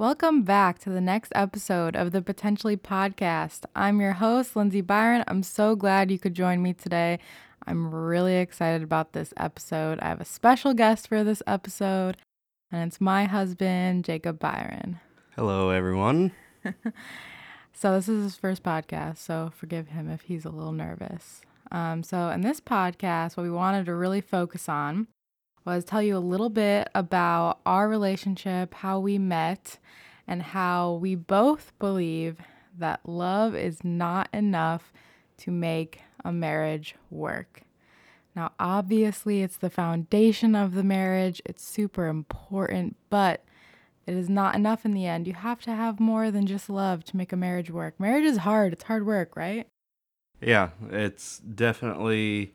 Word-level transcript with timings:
Welcome 0.00 0.44
back 0.44 0.78
to 0.78 0.88
the 0.88 1.02
next 1.02 1.30
episode 1.34 1.94
of 1.94 2.10
the 2.10 2.22
Potentially 2.22 2.74
Podcast. 2.74 3.66
I'm 3.76 4.00
your 4.00 4.14
host, 4.14 4.56
Lindsay 4.56 4.80
Byron. 4.80 5.24
I'm 5.28 5.42
so 5.42 5.76
glad 5.76 6.10
you 6.10 6.18
could 6.18 6.32
join 6.32 6.62
me 6.62 6.72
today. 6.72 7.18
I'm 7.66 7.94
really 7.94 8.36
excited 8.36 8.82
about 8.82 9.12
this 9.12 9.34
episode. 9.36 9.98
I 10.00 10.08
have 10.08 10.22
a 10.22 10.24
special 10.24 10.72
guest 10.72 11.06
for 11.06 11.22
this 11.22 11.42
episode, 11.46 12.16
and 12.72 12.88
it's 12.88 12.98
my 12.98 13.26
husband, 13.26 14.06
Jacob 14.06 14.38
Byron. 14.38 15.00
Hello, 15.36 15.68
everyone. 15.68 16.32
so, 17.74 17.92
this 17.92 18.08
is 18.08 18.22
his 18.22 18.36
first 18.36 18.62
podcast, 18.62 19.18
so 19.18 19.52
forgive 19.54 19.88
him 19.88 20.08
if 20.08 20.22
he's 20.22 20.46
a 20.46 20.50
little 20.50 20.72
nervous. 20.72 21.42
Um, 21.70 22.02
so, 22.02 22.30
in 22.30 22.40
this 22.40 22.58
podcast, 22.58 23.36
what 23.36 23.42
we 23.42 23.50
wanted 23.50 23.84
to 23.84 23.94
really 23.94 24.22
focus 24.22 24.66
on 24.66 25.08
was 25.64 25.84
tell 25.84 26.02
you 26.02 26.16
a 26.16 26.18
little 26.18 26.50
bit 26.50 26.88
about 26.94 27.60
our 27.66 27.88
relationship, 27.88 28.74
how 28.74 28.98
we 28.98 29.18
met, 29.18 29.78
and 30.26 30.42
how 30.42 30.94
we 30.94 31.14
both 31.14 31.72
believe 31.78 32.38
that 32.78 33.00
love 33.04 33.54
is 33.54 33.84
not 33.84 34.28
enough 34.32 34.92
to 35.38 35.50
make 35.50 36.00
a 36.24 36.32
marriage 36.32 36.94
work. 37.10 37.62
Now, 38.36 38.52
obviously, 38.58 39.42
it's 39.42 39.56
the 39.56 39.70
foundation 39.70 40.54
of 40.54 40.74
the 40.74 40.84
marriage, 40.84 41.42
it's 41.44 41.64
super 41.64 42.06
important, 42.06 42.96
but 43.10 43.44
it 44.06 44.14
is 44.14 44.28
not 44.28 44.54
enough 44.54 44.84
in 44.84 44.92
the 44.92 45.06
end. 45.06 45.26
You 45.26 45.34
have 45.34 45.60
to 45.62 45.74
have 45.74 46.00
more 46.00 46.30
than 46.30 46.46
just 46.46 46.70
love 46.70 47.04
to 47.04 47.16
make 47.16 47.32
a 47.32 47.36
marriage 47.36 47.70
work. 47.70 47.98
Marriage 47.98 48.24
is 48.24 48.38
hard, 48.38 48.72
it's 48.72 48.84
hard 48.84 49.04
work, 49.04 49.36
right? 49.36 49.66
Yeah, 50.40 50.70
it's 50.90 51.38
definitely 51.38 52.54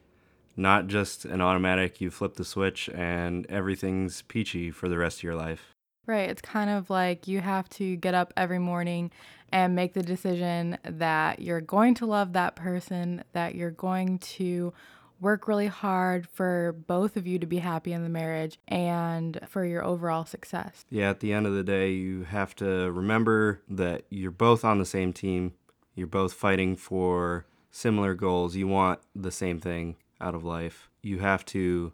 not 0.55 0.87
just 0.87 1.25
an 1.25 1.41
automatic, 1.41 1.99
you 1.99 2.11
flip 2.11 2.35
the 2.35 2.45
switch 2.45 2.89
and 2.89 3.45
everything's 3.49 4.21
peachy 4.23 4.71
for 4.71 4.87
the 4.87 4.97
rest 4.97 5.19
of 5.19 5.23
your 5.23 5.35
life. 5.35 5.75
Right. 6.07 6.29
It's 6.29 6.41
kind 6.41 6.69
of 6.69 6.89
like 6.89 7.27
you 7.27 7.41
have 7.41 7.67
to 7.69 7.95
get 7.95 8.13
up 8.13 8.31
every 8.37 8.59
morning 8.59 9.11
and 9.51 9.75
make 9.75 9.93
the 9.93 10.03
decision 10.03 10.77
that 10.83 11.39
you're 11.39 11.61
going 11.61 11.95
to 11.95 12.05
love 12.05 12.33
that 12.33 12.55
person, 12.55 13.23
that 13.33 13.55
you're 13.55 13.71
going 13.71 14.19
to 14.19 14.73
work 15.19 15.47
really 15.47 15.67
hard 15.67 16.27
for 16.27 16.75
both 16.87 17.15
of 17.17 17.25
you 17.25 17.39
to 17.39 17.45
be 17.45 17.57
happy 17.57 17.93
in 17.93 18.03
the 18.03 18.09
marriage 18.09 18.59
and 18.67 19.39
for 19.47 19.65
your 19.65 19.83
overall 19.83 20.25
success. 20.25 20.85
Yeah, 20.89 21.09
at 21.09 21.21
the 21.21 21.33
end 21.33 21.47
of 21.47 21.53
the 21.53 21.63
day, 21.63 21.91
you 21.91 22.23
have 22.23 22.55
to 22.57 22.91
remember 22.91 23.61
that 23.69 24.03
you're 24.09 24.31
both 24.31 24.63
on 24.65 24.77
the 24.77 24.85
same 24.85 25.13
team. 25.13 25.53
You're 25.95 26.07
both 26.07 26.33
fighting 26.33 26.75
for 26.75 27.45
similar 27.71 28.13
goals. 28.13 28.55
You 28.55 28.67
want 28.67 28.99
the 29.15 29.31
same 29.31 29.59
thing 29.59 29.95
out 30.19 30.35
of 30.35 30.43
life. 30.43 30.89
You 31.01 31.19
have 31.19 31.45
to 31.47 31.93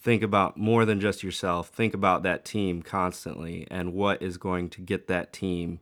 think 0.00 0.22
about 0.22 0.56
more 0.56 0.84
than 0.84 1.00
just 1.00 1.22
yourself. 1.22 1.68
Think 1.68 1.94
about 1.94 2.22
that 2.22 2.44
team 2.44 2.82
constantly 2.82 3.66
and 3.70 3.94
what 3.94 4.22
is 4.22 4.36
going 4.36 4.68
to 4.70 4.80
get 4.80 5.06
that 5.08 5.32
team 5.32 5.80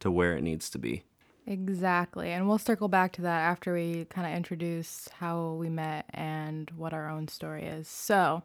to 0.00 0.10
where 0.10 0.36
it 0.36 0.42
needs 0.42 0.70
to 0.70 0.78
be. 0.78 1.02
Exactly. 1.46 2.30
And 2.30 2.48
we'll 2.48 2.58
circle 2.58 2.88
back 2.88 3.12
to 3.14 3.22
that 3.22 3.40
after 3.40 3.74
we 3.74 4.04
kind 4.06 4.26
of 4.26 4.36
introduce 4.36 5.08
how 5.18 5.52
we 5.52 5.68
met 5.68 6.06
and 6.10 6.70
what 6.76 6.92
our 6.92 7.08
own 7.08 7.28
story 7.28 7.64
is. 7.64 7.88
So, 7.88 8.42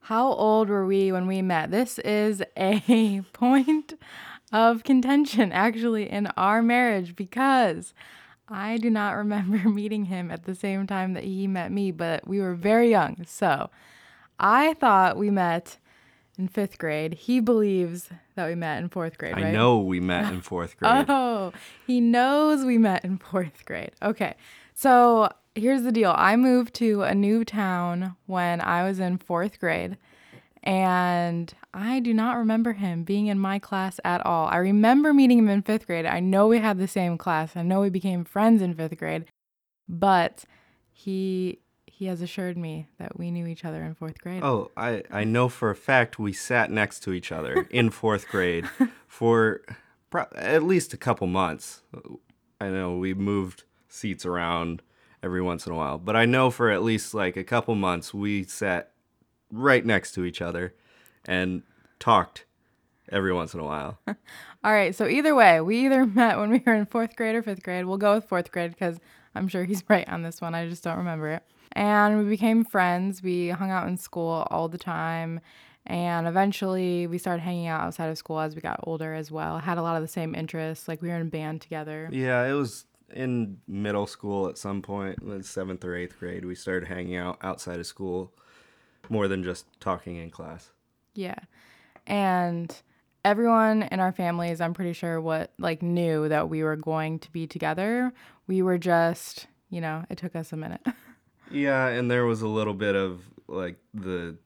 how 0.00 0.28
old 0.28 0.68
were 0.68 0.86
we 0.86 1.10
when 1.10 1.26
we 1.26 1.42
met? 1.42 1.72
This 1.72 1.98
is 2.00 2.42
a 2.56 3.22
point 3.32 3.94
of 4.52 4.84
contention 4.84 5.50
actually 5.52 6.08
in 6.08 6.28
our 6.36 6.62
marriage 6.62 7.16
because 7.16 7.92
I 8.48 8.76
do 8.76 8.90
not 8.90 9.12
remember 9.16 9.68
meeting 9.68 10.06
him 10.06 10.30
at 10.30 10.44
the 10.44 10.54
same 10.54 10.86
time 10.86 11.14
that 11.14 11.24
he 11.24 11.46
met 11.46 11.72
me, 11.72 11.90
but 11.90 12.26
we 12.26 12.40
were 12.40 12.54
very 12.54 12.90
young. 12.90 13.24
So 13.26 13.70
I 14.38 14.74
thought 14.74 15.16
we 15.16 15.30
met 15.30 15.78
in 16.38 16.48
fifth 16.48 16.78
grade. 16.78 17.14
He 17.14 17.40
believes 17.40 18.10
that 18.34 18.46
we 18.46 18.54
met 18.54 18.82
in 18.82 18.88
fourth 18.88 19.18
grade, 19.18 19.36
right? 19.36 19.46
I 19.46 19.52
know 19.52 19.78
we 19.78 20.00
met 20.00 20.32
in 20.32 20.40
fourth 20.42 20.76
grade. 20.78 21.06
oh, 21.08 21.52
he 21.86 22.00
knows 22.00 22.64
we 22.64 22.78
met 22.78 23.04
in 23.04 23.18
fourth 23.18 23.64
grade. 23.64 23.92
Okay. 24.02 24.34
So 24.74 25.30
here's 25.54 25.82
the 25.82 25.92
deal 25.92 26.14
I 26.16 26.36
moved 26.36 26.74
to 26.74 27.02
a 27.02 27.14
new 27.14 27.44
town 27.44 28.16
when 28.26 28.60
I 28.60 28.86
was 28.86 29.00
in 29.00 29.18
fourth 29.18 29.58
grade. 29.58 29.96
And 30.62 31.52
I 31.76 32.00
do 32.00 32.14
not 32.14 32.38
remember 32.38 32.72
him 32.72 33.04
being 33.04 33.26
in 33.26 33.38
my 33.38 33.58
class 33.58 34.00
at 34.02 34.24
all. 34.24 34.48
I 34.48 34.56
remember 34.56 35.12
meeting 35.12 35.38
him 35.38 35.48
in 35.50 35.60
fifth 35.60 35.86
grade. 35.86 36.06
I 36.06 36.20
know 36.20 36.46
we 36.46 36.58
had 36.58 36.78
the 36.78 36.88
same 36.88 37.18
class. 37.18 37.54
I 37.54 37.62
know 37.62 37.82
we 37.82 37.90
became 37.90 38.24
friends 38.24 38.62
in 38.62 38.74
fifth 38.74 38.96
grade, 38.96 39.26
but 39.86 40.44
he 40.90 41.60
he 41.86 42.06
has 42.06 42.22
assured 42.22 42.56
me 42.56 42.88
that 42.98 43.18
we 43.18 43.30
knew 43.30 43.46
each 43.46 43.64
other 43.64 43.82
in 43.82 43.94
fourth 43.94 44.20
grade. 44.20 44.42
Oh, 44.42 44.70
I, 44.76 45.02
I 45.10 45.24
know 45.24 45.48
for 45.48 45.70
a 45.70 45.76
fact 45.76 46.18
we 46.18 46.32
sat 46.32 46.70
next 46.70 47.00
to 47.00 47.12
each 47.12 47.32
other 47.32 47.66
in 47.70 47.90
fourth 47.90 48.28
grade 48.28 48.68
for 49.06 49.62
pro- 50.10 50.26
at 50.34 50.62
least 50.62 50.92
a 50.92 50.98
couple 50.98 51.26
months. 51.26 51.82
I 52.60 52.68
know 52.68 52.96
we 52.96 53.12
moved 53.14 53.64
seats 53.88 54.26
around 54.26 54.82
every 55.22 55.40
once 55.42 55.66
in 55.66 55.72
a 55.72 55.76
while, 55.76 55.98
but 55.98 56.16
I 56.16 56.24
know 56.26 56.50
for 56.50 56.70
at 56.70 56.82
least 56.82 57.14
like 57.14 57.36
a 57.36 57.44
couple 57.44 57.74
months 57.74 58.12
we 58.12 58.44
sat 58.44 58.92
right 59.50 59.84
next 59.84 60.12
to 60.12 60.24
each 60.24 60.42
other 60.42 60.74
and 61.26 61.62
talked 61.98 62.44
every 63.10 63.32
once 63.32 63.54
in 63.54 63.60
a 63.60 63.64
while. 63.64 63.98
All 64.06 64.72
right. 64.72 64.94
So 64.94 65.06
either 65.06 65.34
way, 65.34 65.60
we 65.60 65.86
either 65.86 66.06
met 66.14 66.38
when 66.38 66.50
we 66.50 66.62
were 66.64 66.74
in 66.74 66.86
fourth 66.86 67.16
grade 67.16 67.34
or 67.34 67.42
fifth 67.42 67.62
grade. 67.62 67.84
We'll 67.84 67.98
go 67.98 68.14
with 68.14 68.24
fourth 68.24 68.50
grade 68.50 68.72
because 68.72 68.98
I'm 69.34 69.48
sure 69.48 69.64
he's 69.64 69.84
right 69.88 70.08
on 70.08 70.22
this 70.22 70.40
one. 70.40 70.54
I 70.54 70.68
just 70.68 70.84
don't 70.84 70.98
remember 70.98 71.28
it. 71.30 71.42
And 71.72 72.18
we 72.18 72.24
became 72.24 72.64
friends. 72.64 73.22
We 73.22 73.50
hung 73.50 73.70
out 73.70 73.86
in 73.86 73.96
school 73.96 74.46
all 74.50 74.68
the 74.68 74.78
time. 74.78 75.40
And 75.86 76.26
eventually 76.26 77.06
we 77.06 77.18
started 77.18 77.42
hanging 77.42 77.68
out 77.68 77.80
outside 77.80 78.08
of 78.08 78.18
school 78.18 78.40
as 78.40 78.56
we 78.56 78.60
got 78.60 78.80
older 78.84 79.14
as 79.14 79.30
well. 79.30 79.58
Had 79.58 79.78
a 79.78 79.82
lot 79.82 79.94
of 79.94 80.02
the 80.02 80.08
same 80.08 80.34
interests. 80.34 80.88
Like 80.88 81.00
we 81.00 81.10
were 81.10 81.16
in 81.16 81.28
band 81.28 81.60
together. 81.60 82.08
Yeah, 82.10 82.44
it 82.44 82.54
was 82.54 82.86
in 83.14 83.58
middle 83.68 84.08
school 84.08 84.48
at 84.48 84.58
some 84.58 84.82
point, 84.82 85.18
seventh 85.44 85.84
or 85.84 85.94
eighth 85.94 86.18
grade. 86.18 86.44
We 86.44 86.56
started 86.56 86.88
hanging 86.88 87.16
out 87.16 87.38
outside 87.42 87.78
of 87.78 87.86
school 87.86 88.32
more 89.08 89.28
than 89.28 89.44
just 89.44 89.66
talking 89.78 90.16
in 90.16 90.30
class. 90.30 90.70
Yeah. 91.16 91.38
And 92.06 92.74
everyone 93.24 93.82
in 93.84 93.98
our 94.00 94.12
families, 94.12 94.60
I'm 94.60 94.74
pretty 94.74 94.92
sure 94.92 95.20
what 95.20 95.52
like 95.58 95.82
knew 95.82 96.28
that 96.28 96.48
we 96.48 96.62
were 96.62 96.76
going 96.76 97.18
to 97.20 97.32
be 97.32 97.46
together. 97.46 98.12
We 98.46 98.62
were 98.62 98.78
just, 98.78 99.46
you 99.70 99.80
know, 99.80 100.04
it 100.08 100.18
took 100.18 100.36
us 100.36 100.52
a 100.52 100.56
minute. 100.56 100.86
yeah, 101.50 101.88
and 101.88 102.10
there 102.10 102.24
was 102.24 102.42
a 102.42 102.48
little 102.48 102.74
bit 102.74 102.94
of 102.94 103.22
like 103.48 103.76
the 103.94 104.36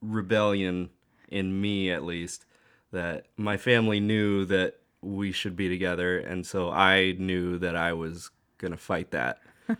rebellion 0.00 0.90
in 1.28 1.60
me 1.60 1.90
at 1.90 2.02
least 2.02 2.46
that 2.92 3.26
my 3.36 3.56
family 3.56 4.00
knew 4.00 4.44
that 4.46 4.78
we 5.02 5.30
should 5.32 5.56
be 5.56 5.68
together 5.68 6.18
and 6.18 6.46
so 6.46 6.70
I 6.70 7.14
knew 7.18 7.58
that 7.58 7.76
I 7.76 7.92
was 7.92 8.30
going 8.58 8.72
to 8.72 8.76
fight 8.76 9.10
that. 9.12 9.40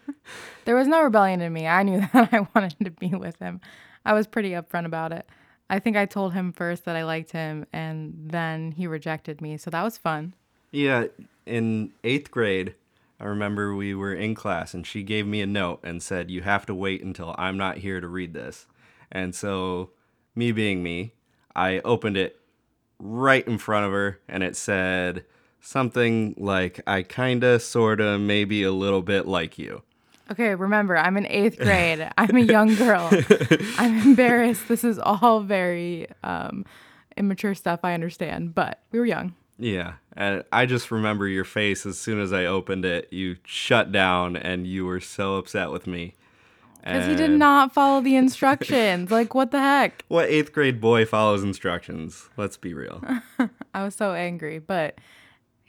there 0.65 0.77
was 0.77 0.87
no 0.87 1.03
rebellion 1.03 1.41
in 1.41 1.53
me. 1.53 1.67
I 1.67 1.83
knew 1.83 2.01
that 2.13 2.33
I 2.33 2.47
wanted 2.55 2.77
to 2.85 2.91
be 2.91 3.09
with 3.09 3.39
him. 3.39 3.61
I 4.05 4.13
was 4.13 4.27
pretty 4.27 4.51
upfront 4.51 4.87
about 4.87 5.13
it. 5.13 5.29
I 5.71 5.79
think 5.79 5.97
I 5.97 6.05
told 6.05 6.35
him 6.35 6.53
first 6.53 6.85
that 6.85 6.97
I 6.97 7.05
liked 7.05 7.31
him, 7.31 7.65
and 7.73 8.13
then 8.17 8.73
he 8.73 8.89
rejected 8.89 9.41
me. 9.41 9.57
So 9.57 9.71
that 9.71 9.85
was 9.85 9.97
fun. 9.97 10.35
Yeah. 10.73 11.07
In 11.47 11.93
eighth 12.03 12.33
grade, 12.33 12.75
I 13.21 13.25
remember 13.25 13.75
we 13.75 13.95
were 13.95 14.13
in 14.13 14.35
class, 14.35 14.75
and 14.75 14.85
she 14.85 15.05
gave 15.05 15.29
me 15.29 15.41
a 15.41 15.47
note 15.47 15.79
and 15.85 16.03
said, 16.03 16.29
You 16.29 16.43
have 16.43 16.67
to 16.67 16.75
wait 16.75 17.03
until 17.03 17.37
I'm 17.39 17.57
not 17.57 17.79
here 17.79 18.01
to 18.01 18.09
read 18.09 18.35
this. 18.35 18.67
And 19.13 19.33
so, 19.33 19.91
me 20.35 20.51
being 20.51 20.83
me, 20.83 21.13
I 21.55 21.81
opened 21.85 22.17
it 22.17 22.41
right 22.99 23.47
in 23.47 23.59
front 23.59 23.87
of 23.87 23.93
her, 23.93 24.19
and 24.29 24.43
it 24.43 24.57
said 24.57 25.25
something 25.61 26.35
like, 26.37 26.81
I 26.85 27.03
kinda, 27.03 27.61
sorta, 27.61 28.19
maybe 28.19 28.65
a 28.65 28.73
little 28.73 29.03
bit 29.03 29.29
like 29.29 29.57
you. 29.57 29.83
Okay, 30.31 30.55
remember, 30.55 30.97
I'm 30.97 31.17
in 31.17 31.27
eighth 31.27 31.59
grade. 31.61 32.09
I'm 32.17 32.37
a 32.37 32.41
young 32.41 32.75
girl. 32.77 33.11
I'm 33.79 33.99
embarrassed. 34.07 34.69
This 34.69 34.85
is 34.85 34.99
all 34.99 35.41
very 35.41 36.07
um, 36.23 36.65
immature 37.17 37.55
stuff, 37.55 37.81
I 37.83 37.95
understand, 37.95 38.55
but 38.55 38.81
we 38.93 38.99
were 38.99 39.07
young. 39.07 39.35
Yeah. 39.59 39.95
And 40.17 40.45
I 40.53 40.67
just 40.67 40.91
remember 40.91 41.27
your 41.29 41.45
face 41.45 41.85
as 41.85 41.99
soon 41.99 42.21
as 42.21 42.33
I 42.33 42.47
opened 42.47 42.85
it. 42.85 43.09
You 43.13 43.37
shut 43.45 43.93
down 43.93 44.37
and 44.37 44.67
you 44.67 44.87
were 44.87 45.01
so 45.01 45.37
upset 45.37 45.71
with 45.71 45.87
me. 45.87 46.15
Because 46.83 47.07
he 47.07 47.15
did 47.15 47.33
not 47.33 47.75
follow 47.75 48.01
the 48.01 48.17
instructions. 48.17 49.11
like, 49.11 49.35
what 49.35 49.51
the 49.51 49.59
heck? 49.59 50.03
What 50.09 50.31
eighth 50.31 50.53
grade 50.55 50.81
boy 50.81 51.05
follows 51.05 51.43
instructions? 51.43 52.31
Let's 52.39 52.57
be 52.57 52.73
real. 52.73 53.05
I 53.75 53.85
was 53.85 53.95
so 53.95 54.15
angry, 54.15 54.61
but 54.61 54.97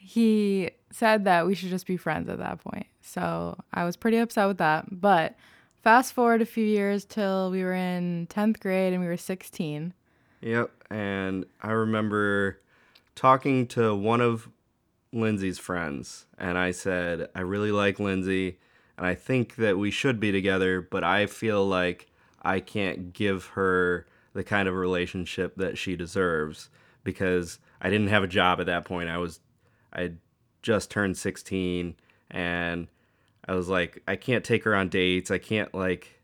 he 0.01 0.71
said 0.91 1.25
that 1.25 1.45
we 1.45 1.55
should 1.55 1.69
just 1.69 1.85
be 1.85 1.95
friends 1.95 2.27
at 2.27 2.39
that 2.39 2.63
point. 2.63 2.87
So 3.01 3.57
I 3.73 3.85
was 3.85 3.95
pretty 3.95 4.17
upset 4.17 4.47
with 4.47 4.57
that. 4.57 4.85
But 4.89 5.35
fast 5.83 6.13
forward 6.13 6.41
a 6.41 6.45
few 6.45 6.65
years 6.65 7.05
till 7.05 7.51
we 7.51 7.63
were 7.63 7.73
in 7.73 8.27
10th 8.29 8.59
grade 8.59 8.93
and 8.93 9.01
we 9.01 9.07
were 9.07 9.17
16. 9.17 9.93
Yep. 10.41 10.71
And 10.89 11.45
I 11.61 11.71
remember 11.71 12.59
talking 13.15 13.67
to 13.67 13.95
one 13.95 14.21
of 14.21 14.49
Lindsay's 15.13 15.59
friends, 15.59 16.25
and 16.37 16.57
I 16.57 16.71
said, 16.71 17.29
I 17.35 17.41
really 17.41 17.71
like 17.71 17.99
Lindsay, 17.99 18.57
and 18.97 19.05
I 19.05 19.13
think 19.13 19.55
that 19.57 19.77
we 19.77 19.91
should 19.91 20.19
be 20.19 20.31
together, 20.31 20.81
but 20.81 21.03
I 21.03 21.25
feel 21.25 21.67
like 21.67 22.07
I 22.41 22.59
can't 22.59 23.13
give 23.13 23.47
her 23.47 24.07
the 24.33 24.43
kind 24.43 24.67
of 24.67 24.75
relationship 24.75 25.55
that 25.57 25.77
she 25.77 25.95
deserves 25.95 26.69
because 27.03 27.59
I 27.81 27.89
didn't 27.89 28.07
have 28.07 28.23
a 28.23 28.27
job 28.27 28.59
at 28.59 28.67
that 28.67 28.85
point. 28.85 29.09
I 29.09 29.17
was 29.17 29.41
I 29.93 30.13
just 30.61 30.91
turned 30.91 31.17
16 31.17 31.95
and 32.29 32.87
I 33.47 33.55
was 33.55 33.67
like 33.67 34.01
I 34.07 34.15
can't 34.15 34.43
take 34.43 34.63
her 34.63 34.75
on 34.75 34.89
dates. 34.89 35.31
I 35.31 35.37
can't 35.37 35.73
like 35.73 36.19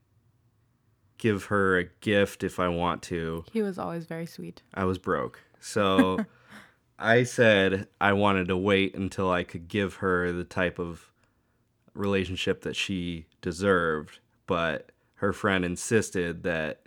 give 1.18 1.46
her 1.46 1.78
a 1.80 1.86
gift 2.02 2.44
if 2.44 2.60
I 2.60 2.68
want 2.68 3.02
to. 3.04 3.44
He 3.52 3.62
was 3.62 3.80
always 3.80 4.06
very 4.06 4.26
sweet. 4.26 4.62
I 4.74 4.86
was 4.86 4.98
broke. 4.98 5.42
So 5.60 6.20
I 7.00 7.24
said 7.24 7.88
I 8.00 8.14
wanted 8.14 8.48
to 8.48 8.58
wait 8.58 8.96
until 8.96 9.32
I 9.32 9.44
could 9.44 9.68
give 9.68 9.96
her 9.96 10.32
the 10.32 10.44
type 10.44 10.80
of 10.80 11.12
relationship 11.94 12.62
that 12.62 12.76
she 12.76 13.26
deserved, 13.42 14.20
but 14.46 14.92
her 15.16 15.34
friend 15.34 15.66
insisted 15.66 16.44
that 16.44 16.84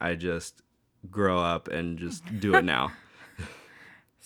I 0.00 0.14
just 0.14 0.62
grow 1.10 1.38
up 1.38 1.68
and 1.68 1.98
just 1.98 2.24
do 2.40 2.54
it 2.54 2.64
now. 2.64 2.92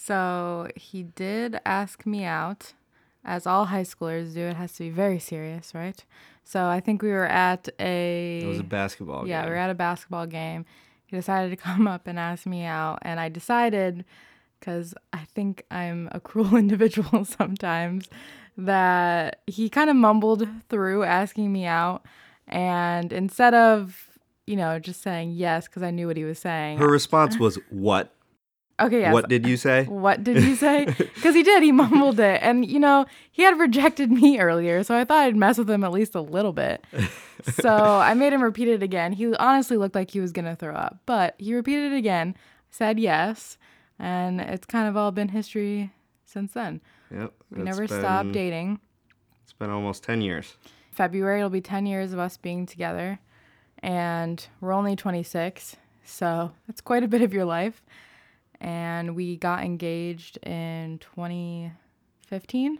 So 0.05 0.67
he 0.75 1.05
did 1.05 1.61
ask 1.65 2.05
me 2.07 2.25
out, 2.25 2.73
as 3.25 3.47
all 3.47 3.67
high 3.67 3.85
schoolers 3.85 4.35
do. 4.35 4.41
It 4.41 4.57
has 4.57 4.73
to 4.73 4.81
be 4.81 4.91
very 4.91 5.21
serious, 5.21 5.77
right? 5.77 6.05
So 6.45 6.67
I 6.67 6.81
think 6.81 7.03
we 7.03 7.11
were 7.11 7.27
at 7.27 7.69
a. 7.79 8.41
It 8.43 8.49
was 8.49 8.59
a 8.59 8.65
basketball 8.65 9.21
game. 9.21 9.29
yeah, 9.29 9.43
game. 9.43 9.51
we 9.51 9.55
were 9.55 9.61
at 9.61 9.71
a 9.71 9.75
basketball 9.75 10.27
game. 10.27 10.65
He 11.07 11.17
decided 11.17 11.51
to 11.51 11.57
come 11.69 11.87
up 11.87 12.09
and 12.09 12.19
ask 12.19 12.47
me 12.47 12.65
out, 12.65 12.99
and 13.03 13.21
I 13.21 13.29
decided, 13.29 14.05
because 14.59 14.93
I 15.13 15.25
think 15.37 15.65
I'm 15.71 16.09
a 16.11 16.19
cruel 16.19 16.57
individual 16.65 17.25
sometimes, 17.39 18.09
that 18.57 19.41
he 19.47 19.69
kind 19.69 19.89
of 19.89 19.95
mumbled 19.95 20.49
through 20.69 21.05
asking 21.05 21.53
me 21.53 21.65
out, 21.65 22.05
and 22.49 23.13
instead 23.13 23.55
of 23.55 24.09
you 24.49 24.57
know 24.57 24.81
just 24.81 25.01
saying 25.01 25.31
yes 25.31 25.69
because 25.69 25.85
I 25.85 25.93
knew 25.93 26.09
what 26.09 26.17
he 26.17 26.25
was 26.25 26.41
saying. 26.41 26.79
Her 26.79 26.89
response 26.89 27.39
was, 27.39 27.57
"What? 27.71 28.13
Okay, 28.81 29.01
yes. 29.01 29.13
What 29.13 29.29
did 29.29 29.47
you 29.47 29.57
say?" 29.57 29.85
What 29.85 30.23
did 30.25 30.43
you 30.43 30.55
say? 30.57 30.87
Because 31.15 31.35
he 31.35 31.43
did. 31.43 31.63
He 31.63 31.71
mumbled 31.73 32.19
it. 32.19 32.41
And, 32.43 32.67
you 32.67 32.81
know, 32.81 33.07
he 33.31 33.43
had 33.45 33.59
rejected 33.59 34.11
me 34.11 34.39
earlier. 34.41 34.83
So 34.83 34.97
I 34.97 35.05
thought 35.05 35.21
I'd 35.23 35.37
mess 35.37 35.57
with 35.59 35.71
him 35.71 35.85
at 35.85 35.93
least 35.93 36.15
a 36.17 36.21
little 36.21 36.53
bit. 36.53 36.85
so 37.61 37.71
I 37.71 38.15
made 38.15 38.33
him 38.33 38.43
repeat 38.43 38.69
it 38.69 38.83
again. 38.83 39.13
He 39.13 39.33
honestly 39.37 39.77
looked 39.77 39.95
like 39.95 40.11
he 40.11 40.21
was 40.21 40.33
going 40.33 40.47
to 40.47 40.57
throw 40.57 40.75
up. 40.75 40.99
But 41.07 41.35
he 41.39 41.55
repeated 41.55 41.93
it 41.93 41.97
again, 41.97 42.35
said 42.71 42.99
yes. 42.99 43.57
And 43.99 44.41
it's 44.41 44.67
kind 44.67 44.89
of 44.89 44.97
all 44.97 45.13
been 45.13 45.29
history 45.29 45.93
since 46.25 46.53
then. 46.55 46.81
Yep. 47.13 47.33
We 47.51 47.63
never 47.63 47.87
been- 47.87 48.01
stopped 48.01 48.33
dating. 48.33 48.81
It's 49.45 49.53
been 49.53 49.71
almost 49.71 50.03
10 50.03 50.21
years. 50.23 50.57
February 50.91 51.39
it'll 51.39 51.51
be 51.51 51.61
10 51.61 51.87
years 51.87 52.13
of 52.13 52.19
us 52.19 52.37
being 52.37 52.67
together. 52.67 53.21
And 53.79 54.45
we're 54.61 54.73
only 54.73 54.97
26. 54.97 55.77
So 56.05 56.53
that's 56.67 56.81
quite 56.81 57.05
a 57.05 57.09
bit 57.09 57.23
of 57.23 57.33
your 57.33 57.45
life. 57.45 57.83
And 58.62 59.17
we 59.17 59.37
got 59.37 59.64
engaged 59.64 60.38
in 60.47 60.99
2015. 61.00 62.79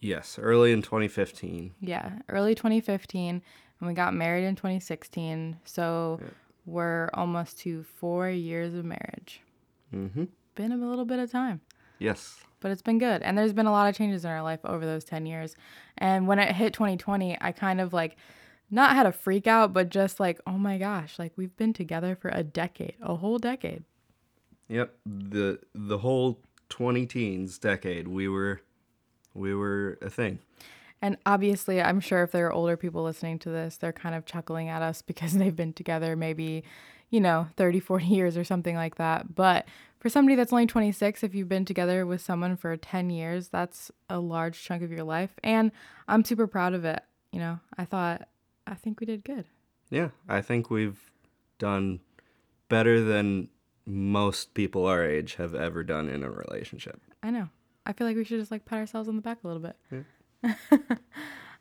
Yes, 0.00 0.38
early 0.38 0.72
in 0.72 0.82
2015. 0.82 1.74
Yeah, 1.80 2.18
early 2.28 2.54
2015, 2.54 3.40
and 3.80 3.88
we 3.88 3.94
got 3.94 4.14
married 4.14 4.44
in 4.44 4.56
2016. 4.56 5.58
So 5.64 6.18
Yeah. 6.20 6.28
we're 6.66 7.08
almost 7.14 7.58
to 7.60 7.82
four 7.84 8.28
years 8.30 8.74
of 8.74 8.84
marriage. 8.84 9.42
Mm-hmm. 9.94 10.24
Been 10.56 10.72
a 10.72 10.76
little 10.76 11.04
bit 11.04 11.18
of 11.18 11.30
time, 11.30 11.60
Yes. 11.98 12.42
but 12.60 12.70
it's 12.72 12.82
been 12.82 12.98
good. 12.98 13.22
And 13.22 13.36
there's 13.38 13.52
been 13.52 13.66
a 13.66 13.72
lot 13.72 13.88
of 13.88 13.94
changes 13.94 14.24
in 14.24 14.30
our 14.30 14.42
life 14.42 14.60
over 14.64 14.84
those 14.84 15.04
10 15.04 15.24
years. 15.26 15.54
And 15.98 16.26
when 16.26 16.38
it 16.38 16.54
hit 16.56 16.72
2020, 16.72 17.36
I 17.40 17.52
kind 17.52 17.80
of 17.80 17.92
like 17.92 18.16
not 18.70 18.96
had 18.96 19.06
a 19.06 19.12
freak 19.12 19.46
out, 19.46 19.72
but 19.72 19.88
just 19.90 20.18
like, 20.18 20.40
oh 20.46 20.58
my 20.58 20.78
gosh, 20.78 21.18
like 21.18 21.32
we've 21.36 21.56
been 21.56 21.72
together 21.72 22.16
for 22.16 22.30
a 22.32 22.42
decade, 22.42 22.94
a 23.02 23.16
whole 23.16 23.38
decade. 23.38 23.84
Yep. 24.70 24.94
The 25.04 25.58
the 25.74 25.98
whole 25.98 26.40
20 26.68 27.04
teens 27.06 27.58
decade, 27.58 28.08
we 28.08 28.28
were 28.28 28.62
we 29.34 29.54
were 29.54 29.98
a 30.00 30.08
thing. 30.08 30.38
And 31.02 31.16
obviously, 31.26 31.82
I'm 31.82 32.00
sure 32.00 32.22
if 32.22 32.30
there 32.30 32.46
are 32.46 32.52
older 32.52 32.76
people 32.76 33.02
listening 33.02 33.38
to 33.40 33.50
this, 33.50 33.76
they're 33.76 33.92
kind 33.92 34.14
of 34.14 34.26
chuckling 34.26 34.68
at 34.68 34.80
us 34.80 35.02
because 35.06 35.34
they've 35.34 35.54
been 35.54 35.72
together 35.72 36.14
maybe, 36.16 36.62
you 37.10 37.20
know, 37.20 37.48
30, 37.56 37.80
40 37.80 38.04
years 38.06 38.36
or 38.36 38.44
something 38.44 38.76
like 38.76 38.96
that. 38.96 39.34
But 39.34 39.66
for 39.98 40.08
somebody 40.08 40.36
that's 40.36 40.52
only 40.52 40.66
26, 40.66 41.22
if 41.24 41.34
you've 41.34 41.48
been 41.48 41.64
together 41.64 42.06
with 42.06 42.20
someone 42.20 42.56
for 42.56 42.76
10 42.76 43.10
years, 43.10 43.48
that's 43.48 43.90
a 44.08 44.18
large 44.18 44.62
chunk 44.62 44.82
of 44.82 44.90
your 44.90 45.04
life. 45.04 45.32
And 45.42 45.72
I'm 46.08 46.24
super 46.24 46.46
proud 46.46 46.74
of 46.74 46.84
it. 46.84 47.02
You 47.32 47.40
know, 47.40 47.60
I 47.76 47.84
thought, 47.84 48.28
I 48.66 48.74
think 48.74 49.00
we 49.00 49.06
did 49.06 49.24
good. 49.24 49.44
Yeah, 49.90 50.10
I 50.28 50.40
think 50.40 50.70
we've 50.70 51.10
done 51.58 52.00
better 52.68 53.02
than 53.02 53.48
most 53.86 54.54
people 54.54 54.86
our 54.86 55.04
age 55.04 55.34
have 55.36 55.54
ever 55.54 55.82
done 55.82 56.08
in 56.08 56.22
a 56.22 56.30
relationship. 56.30 57.00
I 57.22 57.30
know. 57.30 57.48
I 57.86 57.92
feel 57.92 58.06
like 58.06 58.16
we 58.16 58.24
should 58.24 58.38
just 58.38 58.50
like 58.50 58.64
pat 58.64 58.78
ourselves 58.78 59.08
on 59.08 59.16
the 59.16 59.22
back 59.22 59.38
a 59.42 59.46
little 59.48 59.62
bit. 59.62 59.76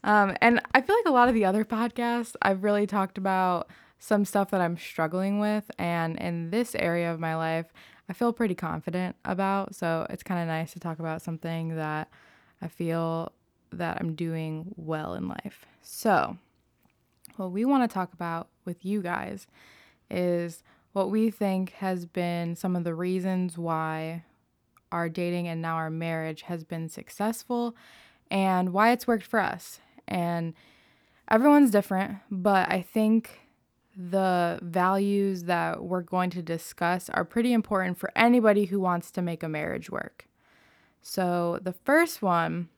um, 0.03 0.35
and 0.41 0.61
I 0.73 0.81
feel 0.81 0.95
like 0.95 1.07
a 1.07 1.11
lot 1.11 1.27
of 1.29 1.33
the 1.33 1.45
other 1.45 1.65
podcasts, 1.65 2.35
I've 2.41 2.63
really 2.63 2.85
talked 2.85 3.17
about 3.17 3.69
some 3.99 4.25
stuff 4.25 4.51
that 4.51 4.61
I'm 4.61 4.77
struggling 4.77 5.39
with. 5.39 5.69
And 5.77 6.17
in 6.17 6.51
this 6.51 6.75
area 6.75 7.11
of 7.11 7.19
my 7.19 7.35
life, 7.35 7.73
I 8.07 8.13
feel 8.13 8.33
pretty 8.33 8.55
confident 8.55 9.15
about. 9.25 9.75
So 9.75 10.07
it's 10.09 10.23
kind 10.23 10.41
of 10.41 10.47
nice 10.47 10.73
to 10.73 10.79
talk 10.79 10.99
about 10.99 11.21
something 11.21 11.75
that 11.75 12.09
I 12.61 12.67
feel 12.67 13.31
that 13.71 13.97
I'm 13.99 14.15
doing 14.15 14.73
well 14.75 15.13
in 15.13 15.27
life. 15.27 15.65
So, 15.81 16.37
what 17.35 17.51
we 17.51 17.65
want 17.65 17.89
to 17.89 17.93
talk 17.93 18.13
about 18.13 18.49
with 18.65 18.83
you 18.83 19.01
guys 19.01 19.47
is 20.09 20.63
what 20.93 21.09
we 21.09 21.29
think 21.29 21.71
has 21.73 22.05
been 22.05 22.55
some 22.55 22.75
of 22.75 22.83
the 22.83 22.95
reasons 22.95 23.57
why 23.57 24.23
our 24.91 25.07
dating 25.07 25.47
and 25.47 25.61
now 25.61 25.75
our 25.75 25.89
marriage 25.89 26.43
has 26.43 26.63
been 26.63 26.89
successful 26.89 27.75
and 28.31 28.73
why 28.73 28.91
it's 28.91 29.07
worked 29.07 29.25
for 29.25 29.39
us. 29.39 29.79
And 30.07 30.53
everyone's 31.29 31.71
different, 31.71 32.17
but 32.31 32.71
I 32.71 32.81
think 32.81 33.41
the 33.95 34.59
values 34.61 35.43
that 35.43 35.83
we're 35.83 36.01
going 36.01 36.29
to 36.31 36.41
discuss 36.41 37.09
are 37.09 37.25
pretty 37.25 37.53
important 37.53 37.97
for 37.97 38.11
anybody 38.15 38.65
who 38.65 38.79
wants 38.79 39.11
to 39.11 39.21
make 39.21 39.43
a 39.43 39.49
marriage 39.49 39.89
work. 39.89 40.27
So, 41.01 41.59
the 41.61 41.73
first 41.73 42.21
one, 42.21 42.69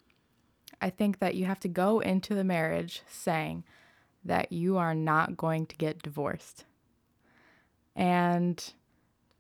I 0.81 0.90
think 0.90 1.19
that 1.19 1.36
you 1.36 1.46
have 1.46 1.60
to 1.62 1.68
go 1.68 2.00
into 2.00 2.34
the 2.34 2.44
marriage 2.44 3.02
saying 3.10 3.64
that 4.24 4.52
you 4.52 4.78
are 4.78 4.96
not 4.96 5.38
going 5.38 5.66
to 5.68 5.75
get 5.75 6.02
divorced. 6.02 6.66
And 7.96 8.64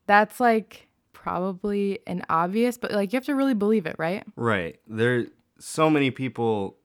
that's 0.07 0.39
like 0.39 0.87
probably 1.13 1.99
an 2.07 2.23
obvious, 2.29 2.77
but 2.77 2.91
like 2.91 3.13
you 3.13 3.17
have 3.17 3.25
to 3.25 3.35
really 3.35 3.53
believe 3.53 3.85
it, 3.85 3.95
right? 3.97 4.23
Right. 4.35 4.79
There 4.87 5.27
so 5.59 5.89
many 5.89 6.09
people 6.09 6.77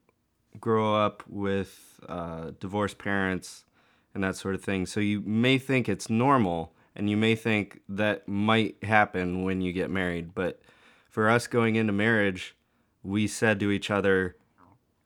grow 0.61 0.95
up 0.95 1.23
with 1.27 2.01
uh, 2.09 2.51
divorced 2.61 2.99
parents 2.99 3.65
and 4.15 4.23
that 4.23 4.37
sort 4.37 4.55
of 4.55 4.63
thing. 4.63 4.87
So 4.87 5.01
you 5.01 5.23
may 5.23 5.59
think 5.59 5.89
it's 5.89 6.11
normal 6.11 6.75
and 6.95 7.11
you 7.11 7.17
may 7.17 7.35
think 7.35 7.81
that 7.89 8.27
might 8.29 8.83
happen 8.83 9.43
when 9.43 9.61
you 9.61 9.73
get 9.73 9.91
married, 9.91 10.35
but 10.35 10.61
for 11.09 11.29
us 11.29 11.47
going 11.47 11.77
into 11.77 11.93
marriage, 11.93 12.55
we 13.03 13.27
said 13.27 13.61
to 13.61 13.71
each 13.71 13.91
other, 13.91 14.37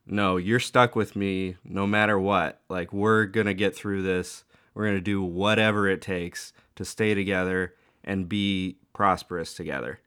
"No, 0.07 0.37
you're 0.37 0.61
stuck 0.61 0.97
with 0.97 1.15
me 1.15 1.57
no 1.65 1.87
matter 1.87 2.19
what. 2.19 2.61
Like 2.69 2.93
we're 2.93 3.27
going 3.27 3.47
to 3.47 3.55
get 3.55 3.77
through 3.77 4.03
this. 4.03 4.45
We're 4.75 4.85
going 4.85 4.97
to 4.97 5.01
do 5.01 5.23
whatever 5.23 5.89
it 5.89 6.01
takes 6.01 6.53
to 6.77 6.85
stay 6.85 7.15
together 7.15 7.75
and 8.05 8.29
be 8.29 8.77
prosperous 8.93 9.55
together." 9.55 10.01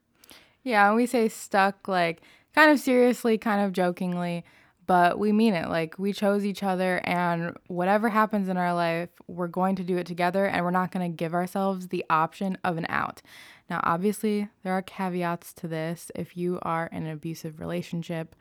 Yeah, 0.64 0.88
and 0.88 0.96
we 0.96 1.06
say 1.06 1.28
stuck 1.28 1.88
like 1.88 2.22
kind 2.56 2.72
of 2.72 2.80
seriously, 2.80 3.38
kind 3.38 3.66
of 3.66 3.74
jokingly, 3.74 4.46
but 4.86 5.20
we 5.20 5.32
mean 5.32 5.54
it. 5.54 5.70
Like 5.70 5.98
we 5.98 6.14
chose 6.14 6.46
each 6.46 6.64
other 6.64 7.02
and 7.04 7.56
whatever 7.68 8.10
happens 8.10 8.50
in 8.50 8.58
our 8.58 8.74
life, 8.74 9.10
we're 9.28 9.48
going 9.48 9.76
to 9.78 9.84
do 9.84 9.98
it 9.98 10.06
together 10.06 10.46
and 10.46 10.64
we're 10.64 10.72
not 10.72 10.92
going 10.92 11.10
to 11.10 11.16
give 11.16 11.34
ourselves 11.34 11.88
the 11.88 12.06
option 12.10 12.58
of 12.64 12.78
an 12.78 12.86
out. 12.90 13.22
Now, 13.70 13.80
obviously, 13.84 14.50
there 14.64 14.74
are 14.74 14.82
caveats 14.82 15.54
to 15.54 15.68
this. 15.68 16.12
If 16.16 16.36
you 16.38 16.60
are 16.62 16.88
in 16.92 17.06
an 17.06 17.14
abusive 17.14 17.60
relationship 17.60 18.36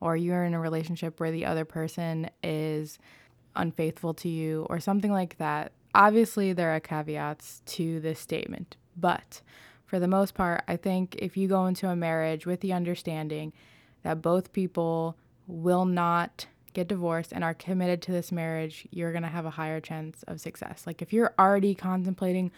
or 0.00 0.16
you're 0.16 0.44
in 0.44 0.54
a 0.54 0.60
relationship 0.60 1.18
where 1.18 1.32
the 1.32 1.44
other 1.44 1.64
person 1.64 2.30
is 2.42 2.98
unfaithful 3.56 4.14
to 4.14 4.28
you 4.28 4.66
or 4.70 4.80
something 4.80 5.12
like 5.12 5.38
that, 5.38 5.72
obviously 5.94 6.52
there 6.52 6.74
are 6.74 6.80
caveats 6.80 7.62
to 7.66 8.00
this 8.00 8.20
statement. 8.20 8.76
But 8.96 9.40
for 9.86 9.98
the 9.98 10.08
most 10.08 10.34
part, 10.34 10.62
I 10.68 10.76
think 10.76 11.16
if 11.18 11.36
you 11.36 11.48
go 11.48 11.66
into 11.66 11.88
a 11.88 11.96
marriage 11.96 12.46
with 12.46 12.60
the 12.60 12.72
understanding 12.72 13.52
that 14.02 14.22
both 14.22 14.52
people 14.52 15.16
will 15.46 15.84
not 15.84 16.46
get 16.74 16.88
divorced 16.88 17.32
and 17.32 17.42
are 17.42 17.54
committed 17.54 18.02
to 18.02 18.12
this 18.12 18.30
marriage, 18.30 18.86
you're 18.90 19.12
going 19.12 19.22
to 19.22 19.28
have 19.28 19.46
a 19.46 19.50
higher 19.50 19.80
chance 19.80 20.22
of 20.28 20.40
success. 20.40 20.84
Like 20.86 21.02
if 21.02 21.12
you're 21.12 21.34
already 21.38 21.74
contemplating 21.74 22.52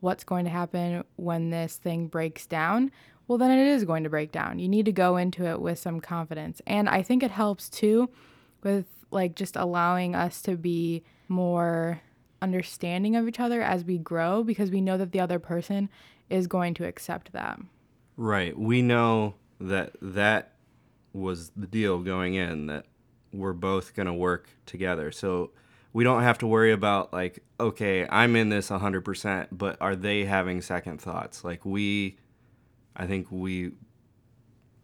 what's 0.00 0.24
going 0.24 0.44
to 0.44 0.50
happen 0.50 1.02
when 1.16 1.50
this 1.50 1.76
thing 1.76 2.06
breaks 2.06 2.46
down, 2.46 2.92
well, 3.26 3.38
then 3.38 3.50
it 3.50 3.66
is 3.66 3.84
going 3.84 4.04
to 4.04 4.10
break 4.10 4.30
down. 4.30 4.58
You 4.58 4.68
need 4.68 4.84
to 4.84 4.92
go 4.92 5.16
into 5.16 5.46
it 5.46 5.60
with 5.60 5.78
some 5.78 6.00
confidence. 6.00 6.60
And 6.66 6.88
I 6.88 7.02
think 7.02 7.22
it 7.22 7.30
helps 7.30 7.68
too 7.68 8.08
with 8.62 8.86
like 9.10 9.34
just 9.34 9.56
allowing 9.56 10.14
us 10.14 10.42
to 10.42 10.56
be 10.56 11.02
more 11.28 12.00
understanding 12.42 13.16
of 13.16 13.26
each 13.26 13.40
other 13.40 13.62
as 13.62 13.84
we 13.84 13.98
grow 13.98 14.42
because 14.42 14.70
we 14.70 14.80
know 14.80 14.96
that 14.98 15.12
the 15.12 15.20
other 15.20 15.38
person 15.38 15.88
is 16.28 16.46
going 16.46 16.74
to 16.74 16.86
accept 16.86 17.32
that. 17.32 17.58
Right. 18.16 18.58
We 18.58 18.82
know 18.82 19.34
that 19.60 19.92
that 20.00 20.52
was 21.12 21.50
the 21.56 21.66
deal 21.66 22.00
going 22.00 22.34
in 22.34 22.66
that 22.66 22.86
we're 23.32 23.52
both 23.52 23.94
going 23.94 24.06
to 24.06 24.12
work 24.12 24.48
together. 24.66 25.10
So 25.10 25.50
we 25.92 26.04
don't 26.04 26.22
have 26.22 26.38
to 26.38 26.46
worry 26.46 26.72
about 26.72 27.12
like 27.12 27.42
okay, 27.58 28.06
I'm 28.10 28.36
in 28.36 28.50
this 28.50 28.68
100%, 28.68 29.48
but 29.50 29.78
are 29.80 29.96
they 29.96 30.26
having 30.26 30.60
second 30.60 31.00
thoughts? 31.00 31.42
Like 31.42 31.64
we 31.64 32.18
I 32.94 33.06
think 33.06 33.30
we 33.30 33.72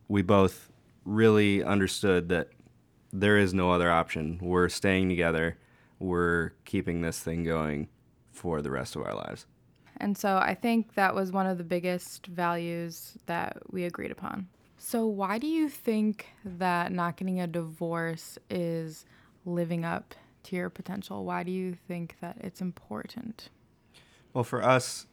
we 0.09 0.23
both 0.23 0.71
really 1.05 1.63
understood 1.63 2.29
that 2.31 2.49
there 3.13 3.37
is 3.37 3.53
no 3.53 3.71
other 3.71 3.91
option. 3.91 4.39
We're 4.41 4.69
staying 4.69 5.09
together. 5.09 5.59
We're 5.99 6.53
keeping 6.65 7.03
this 7.03 7.19
thing 7.21 7.45
going 7.45 7.89
for 8.31 8.63
the 8.63 8.71
rest 8.71 8.97
of 8.97 9.03
our 9.03 9.15
lives. 9.15 9.47
And 9.99 10.17
so 10.17 10.39
I 10.39 10.55
think 10.55 10.95
that 10.95 11.15
was 11.15 11.31
one 11.31 11.47
of 11.47 11.59
the 11.59 11.65
biggest 11.65 12.27
values 12.27 13.19
that 13.27 13.59
we 13.71 13.85
agreed 13.85 14.11
upon. 14.11 14.49
So, 14.79 15.07
why 15.07 15.39
do 15.39 15.47
you 15.47 15.69
think 15.69 16.27
that 16.45 16.91
not 16.91 17.17
getting 17.17 17.41
a 17.41 17.47
divorce 17.47 18.37
is 18.51 19.05
living 19.45 19.85
up 19.85 20.17
to 20.45 20.57
your 20.57 20.71
potential? 20.71 21.25
Why 21.25 21.45
do 21.45 21.53
you 21.53 21.77
think 21.87 22.17
that 22.21 22.37
it's 22.41 22.61
important? 22.61 23.49
Well, 24.35 24.43
for 24.43 24.61
us, 24.61 25.07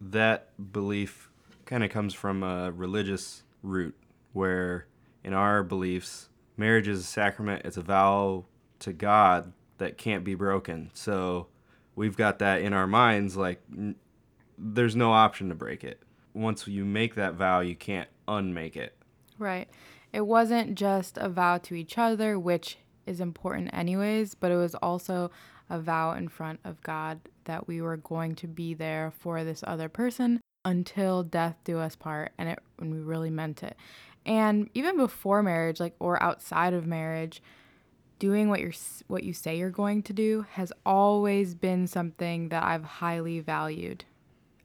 that 0.00 0.72
belief 0.72 1.28
kind 1.66 1.84
of 1.84 1.90
comes 1.90 2.14
from 2.14 2.42
a 2.42 2.72
religious 2.72 3.42
root 3.62 3.94
where, 4.32 4.86
in 5.22 5.34
our 5.34 5.62
beliefs, 5.62 6.30
marriage 6.56 6.88
is 6.88 7.00
a 7.00 7.04
sacrament, 7.04 7.62
it's 7.64 7.76
a 7.76 7.82
vow 7.82 8.44
to 8.80 8.92
God 8.92 9.52
that 9.78 9.98
can't 9.98 10.24
be 10.24 10.34
broken. 10.34 10.90
So, 10.94 11.48
we've 11.96 12.16
got 12.16 12.38
that 12.40 12.62
in 12.62 12.72
our 12.72 12.86
minds 12.86 13.36
like 13.36 13.60
n- 13.72 13.96
there's 14.58 14.96
no 14.96 15.12
option 15.12 15.48
to 15.48 15.54
break 15.54 15.84
it. 15.84 16.02
Once 16.32 16.66
you 16.66 16.84
make 16.84 17.14
that 17.14 17.34
vow, 17.34 17.60
you 17.60 17.74
can't 17.74 18.08
unmake 18.26 18.76
it. 18.76 18.96
Right. 19.38 19.68
It 20.12 20.26
wasn't 20.26 20.76
just 20.76 21.18
a 21.18 21.28
vow 21.28 21.58
to 21.58 21.74
each 21.74 21.98
other, 21.98 22.38
which 22.38 22.78
is 23.06 23.20
important 23.20 23.70
anyways, 23.72 24.34
but 24.34 24.50
it 24.50 24.56
was 24.56 24.74
also 24.76 25.30
a 25.68 25.78
vow 25.80 26.12
in 26.12 26.28
front 26.28 26.60
of 26.64 26.80
God 26.82 27.20
that 27.44 27.66
we 27.66 27.80
were 27.80 27.96
going 27.96 28.34
to 28.36 28.46
be 28.46 28.74
there 28.74 29.12
for 29.18 29.44
this 29.44 29.64
other 29.66 29.88
person 29.88 30.40
until 30.64 31.22
death 31.22 31.56
do 31.64 31.78
us 31.78 31.94
part 31.94 32.32
and 32.38 32.48
it 32.48 32.58
when 32.76 32.90
we 32.90 32.98
really 32.98 33.30
meant 33.30 33.62
it. 33.62 33.76
And 34.26 34.70
even 34.74 34.96
before 34.96 35.42
marriage 35.42 35.80
like 35.80 35.94
or 35.98 36.22
outside 36.22 36.72
of 36.72 36.86
marriage, 36.86 37.42
doing 38.18 38.48
what 38.48 38.60
you're 38.60 38.72
what 39.06 39.24
you 39.24 39.32
say 39.32 39.58
you're 39.58 39.70
going 39.70 40.02
to 40.02 40.12
do 40.12 40.46
has 40.52 40.72
always 40.86 41.54
been 41.54 41.86
something 41.86 42.48
that 42.48 42.62
I've 42.62 42.84
highly 42.84 43.40
valued. 43.40 44.04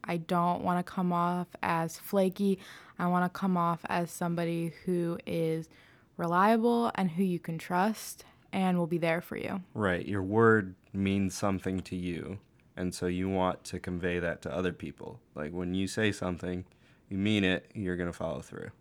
I 0.04 0.18
don't 0.18 0.64
want 0.64 0.86
to 0.86 0.92
come 0.92 1.12
off 1.12 1.48
as 1.62 1.98
flaky. 1.98 2.60
I 2.98 3.08
want 3.08 3.32
to 3.32 3.40
come 3.40 3.58
off 3.58 3.82
as 3.90 4.12
somebody 4.12 4.74
who 4.86 5.18
is 5.26 5.70
reliable 6.18 6.92
and 6.96 7.12
who 7.12 7.24
you 7.24 7.40
can 7.40 7.58
trust 7.58 8.26
and 8.52 8.78
will 8.78 8.88
be 8.88 8.98
there 8.98 9.22
for 9.22 9.38
you. 9.38 9.62
Right. 9.74 10.06
Your 10.06 10.24
word 10.24 10.76
means 10.94 11.36
something 11.36 11.82
to 11.82 11.96
you. 11.96 12.40
And 12.76 12.96
so 12.96 13.08
you 13.08 13.30
want 13.30 13.64
to 13.66 13.80
convey 13.80 14.20
that 14.20 14.42
to 14.44 14.54
other 14.56 14.74
people. 14.74 15.20
Like 15.36 15.52
when 15.52 15.74
you 15.74 15.86
say 15.88 16.12
something, 16.12 16.66
you 17.10 17.18
mean 17.18 17.44
it, 17.44 17.70
you're 17.74 17.98
going 17.98 18.10
to 18.10 18.18
follow 18.18 18.42
through. 18.42 18.72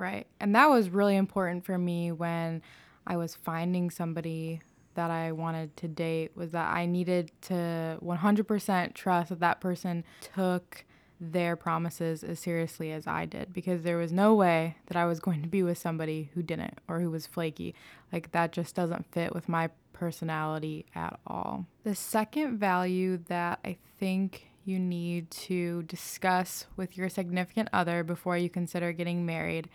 Right. 0.00 0.26
And 0.40 0.54
that 0.54 0.70
was 0.70 0.88
really 0.88 1.14
important 1.14 1.66
for 1.66 1.76
me 1.76 2.10
when 2.10 2.62
I 3.06 3.18
was 3.18 3.34
finding 3.34 3.90
somebody 3.90 4.62
that 4.94 5.10
I 5.10 5.32
wanted 5.32 5.76
to 5.76 5.88
date 5.88 6.30
was 6.34 6.52
that 6.52 6.74
I 6.74 6.86
needed 6.86 7.30
to 7.42 7.98
100% 8.02 8.94
trust 8.94 9.28
that 9.28 9.40
that 9.40 9.60
person 9.60 10.04
took 10.34 10.86
their 11.20 11.54
promises 11.54 12.24
as 12.24 12.40
seriously 12.40 12.92
as 12.92 13.06
I 13.06 13.26
did 13.26 13.52
because 13.52 13.82
there 13.82 13.98
was 13.98 14.10
no 14.10 14.34
way 14.34 14.78
that 14.86 14.96
I 14.96 15.04
was 15.04 15.20
going 15.26 15.42
to 15.42 15.48
be 15.48 15.62
with 15.62 15.76
somebody 15.76 16.30
who 16.32 16.42
didn't 16.42 16.78
or 16.88 17.00
who 17.00 17.10
was 17.10 17.26
flaky. 17.26 17.74
Like 18.10 18.32
that 18.32 18.52
just 18.52 18.74
doesn't 18.74 19.12
fit 19.12 19.34
with 19.34 19.50
my 19.50 19.68
personality 19.92 20.86
at 20.94 21.20
all. 21.26 21.66
The 21.84 21.94
second 21.94 22.56
value 22.56 23.18
that 23.28 23.58
I 23.66 23.76
think 23.98 24.46
you 24.64 24.78
need 24.78 25.30
to 25.30 25.82
discuss 25.82 26.64
with 26.74 26.96
your 26.96 27.10
significant 27.10 27.68
other 27.70 28.02
before 28.02 28.38
you 28.38 28.48
consider 28.48 28.92
getting 28.92 29.26
married 29.26 29.68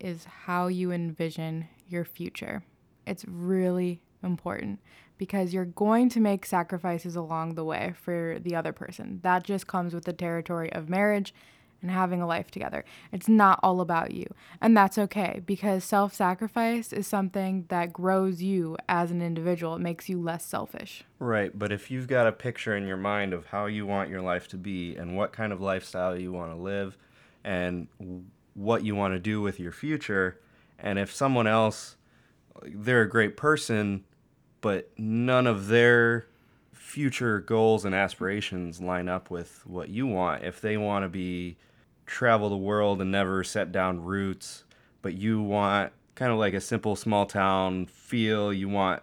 is 0.00 0.24
how 0.24 0.66
you 0.66 0.92
envision 0.92 1.68
your 1.88 2.04
future. 2.04 2.62
It's 3.06 3.24
really 3.26 4.02
important 4.22 4.80
because 5.18 5.54
you're 5.54 5.64
going 5.64 6.08
to 6.10 6.20
make 6.20 6.44
sacrifices 6.44 7.16
along 7.16 7.54
the 7.54 7.64
way 7.64 7.94
for 8.00 8.38
the 8.40 8.54
other 8.54 8.72
person. 8.72 9.20
That 9.22 9.44
just 9.44 9.66
comes 9.66 9.94
with 9.94 10.04
the 10.04 10.12
territory 10.12 10.72
of 10.72 10.88
marriage 10.88 11.32
and 11.82 11.90
having 11.90 12.20
a 12.20 12.26
life 12.26 12.50
together. 12.50 12.84
It's 13.12 13.28
not 13.28 13.60
all 13.62 13.80
about 13.80 14.12
you. 14.12 14.26
And 14.60 14.76
that's 14.76 14.98
okay 14.98 15.42
because 15.46 15.84
self 15.84 16.14
sacrifice 16.14 16.92
is 16.92 17.06
something 17.06 17.66
that 17.68 17.92
grows 17.92 18.42
you 18.42 18.76
as 18.88 19.10
an 19.10 19.22
individual. 19.22 19.76
It 19.76 19.80
makes 19.80 20.08
you 20.08 20.20
less 20.20 20.44
selfish. 20.44 21.04
Right. 21.18 21.56
But 21.56 21.72
if 21.72 21.90
you've 21.90 22.08
got 22.08 22.26
a 22.26 22.32
picture 22.32 22.76
in 22.76 22.86
your 22.86 22.96
mind 22.96 23.32
of 23.32 23.46
how 23.46 23.66
you 23.66 23.86
want 23.86 24.10
your 24.10 24.22
life 24.22 24.48
to 24.48 24.56
be 24.56 24.96
and 24.96 25.16
what 25.16 25.32
kind 25.32 25.52
of 25.52 25.60
lifestyle 25.60 26.18
you 26.18 26.32
want 26.32 26.52
to 26.52 26.56
live 26.56 26.96
and 27.44 27.86
what 28.56 28.82
you 28.84 28.96
want 28.96 29.14
to 29.14 29.20
do 29.20 29.40
with 29.40 29.60
your 29.60 29.70
future, 29.70 30.40
and 30.78 30.98
if 30.98 31.14
someone 31.14 31.46
else, 31.46 31.96
they're 32.62 33.02
a 33.02 33.08
great 33.08 33.36
person, 33.36 34.04
but 34.60 34.90
none 34.98 35.46
of 35.46 35.68
their 35.68 36.26
future 36.72 37.38
goals 37.40 37.84
and 37.84 37.94
aspirations 37.94 38.80
line 38.80 39.08
up 39.08 39.30
with 39.30 39.60
what 39.66 39.90
you 39.90 40.06
want. 40.06 40.42
If 40.42 40.60
they 40.60 40.76
want 40.78 41.04
to 41.04 41.08
be 41.08 41.58
travel 42.06 42.48
the 42.48 42.56
world 42.56 43.02
and 43.02 43.10
never 43.10 43.44
set 43.44 43.72
down 43.72 44.02
roots, 44.02 44.64
but 45.02 45.14
you 45.14 45.42
want 45.42 45.92
kind 46.14 46.32
of 46.32 46.38
like 46.38 46.54
a 46.54 46.60
simple 46.60 46.96
small 46.96 47.26
town 47.26 47.86
feel, 47.86 48.52
you 48.52 48.68
want 48.68 49.02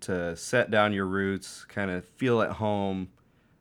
to 0.00 0.36
set 0.36 0.70
down 0.70 0.92
your 0.92 1.06
roots, 1.06 1.64
kind 1.64 1.90
of 1.90 2.04
feel 2.04 2.42
at 2.42 2.52
home 2.52 3.08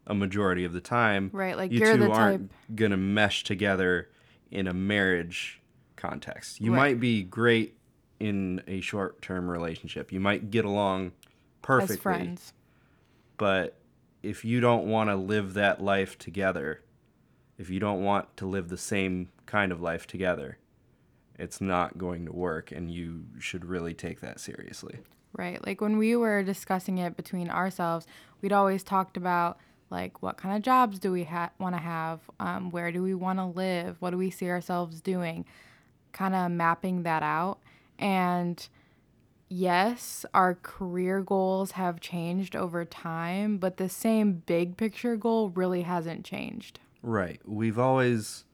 a 0.05 0.13
majority 0.13 0.65
of 0.65 0.73
the 0.73 0.81
time. 0.81 1.29
Right, 1.31 1.55
like 1.55 1.71
you 1.71 1.79
you're 1.79 1.93
two 1.93 2.05
the 2.05 2.11
aren't 2.11 2.51
type 2.51 2.75
gonna 2.75 2.97
mesh 2.97 3.43
together 3.43 4.09
in 4.51 4.67
a 4.67 4.73
marriage 4.73 5.61
context. 5.95 6.59
You 6.61 6.71
Right. 6.73 6.77
might 6.93 6.99
be 6.99 7.23
great 7.23 7.75
in 8.19 8.61
a 8.67 8.81
short 8.81 9.21
term 9.21 9.49
relationship. 9.49 10.11
You 10.11 10.19
might 10.19 10.51
get 10.51 10.65
along 10.65 11.11
perfectly. 11.61 11.95
as 11.95 12.01
friends. 12.01 12.53
But 13.37 13.77
if 14.23 14.43
you 14.43 14.59
don't 14.59 14.87
want 14.87 15.09
to 15.09 15.15
live 15.15 15.53
that 15.53 15.81
life 15.81 16.17
together, 16.17 16.81
if 17.57 17.69
you 17.69 17.79
don't 17.79 18.03
want 18.03 18.35
to 18.37 18.45
live 18.45 18.69
the 18.69 18.77
same 18.77 19.29
kind 19.45 19.71
of 19.71 19.81
life 19.81 20.05
together, 20.07 20.57
it's 21.37 21.61
not 21.61 21.97
going 21.97 22.25
to 22.25 22.33
work 22.33 22.71
and 22.71 22.91
you 22.91 23.25
should 23.39 23.63
really 23.63 23.93
take 23.93 24.19
that 24.19 24.39
seriously. 24.39 24.99
Right. 25.31 25.65
Like 25.65 25.79
when 25.79 25.97
we 25.97 26.15
were 26.15 26.43
discussing 26.43 26.97
it 26.97 27.15
between 27.15 27.49
ourselves, 27.49 28.05
we'd 28.41 28.51
always 28.51 28.83
talked 28.83 29.15
about 29.15 29.57
like 29.89 30.21
what 30.21 30.37
kind 30.37 30.55
of 30.55 30.61
jobs 30.61 30.99
do 30.99 31.11
we 31.11 31.23
ha- 31.23 31.51
want 31.59 31.75
to 31.75 31.81
have? 31.81 32.19
Um, 32.39 32.71
where 32.71 32.91
do 32.91 33.01
we 33.01 33.13
want 33.13 33.39
to 33.39 33.45
live? 33.45 33.97
What 33.99 34.11
do 34.11 34.17
we 34.17 34.29
see 34.29 34.49
ourselves 34.49 35.01
doing? 35.01 35.45
Kind 36.11 36.35
of 36.35 36.51
mapping 36.51 37.03
that 37.03 37.23
out. 37.23 37.59
And 37.97 38.67
yes, 39.49 40.25
our 40.33 40.55
career 40.55 41.21
goals 41.21 41.71
have 41.71 41.99
changed 41.99 42.55
over 42.55 42.85
time, 42.85 43.57
but 43.57 43.77
the 43.77 43.89
same 43.89 44.43
big 44.45 44.77
picture 44.77 45.15
goal 45.15 45.49
really 45.49 45.81
hasn't 45.81 46.25
changed. 46.25 46.79
Right. 47.01 47.41
We've 47.45 47.79
always 47.79 48.45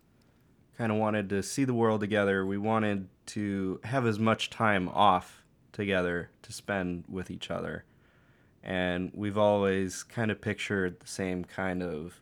kind 0.77 0.91
of 0.91 0.97
wanted 0.97 1.29
to 1.29 1.43
see 1.43 1.63
the 1.63 1.73
world 1.73 2.01
together. 2.01 2.45
We 2.45 2.57
wanted 2.57 3.07
to 3.27 3.79
have 3.83 4.05
as 4.05 4.19
much 4.19 4.49
time 4.49 4.89
off 4.89 5.43
together 5.71 6.29
to 6.43 6.53
spend 6.53 7.05
with 7.09 7.31
each 7.31 7.49
other. 7.49 7.83
And 8.65 9.11
we've 9.13 9.37
always 9.37 10.03
kind 10.03 10.31
of 10.31 10.41
pictured 10.41 10.99
the 10.99 11.07
same 11.07 11.45
kind 11.45 11.83
of 11.83 12.19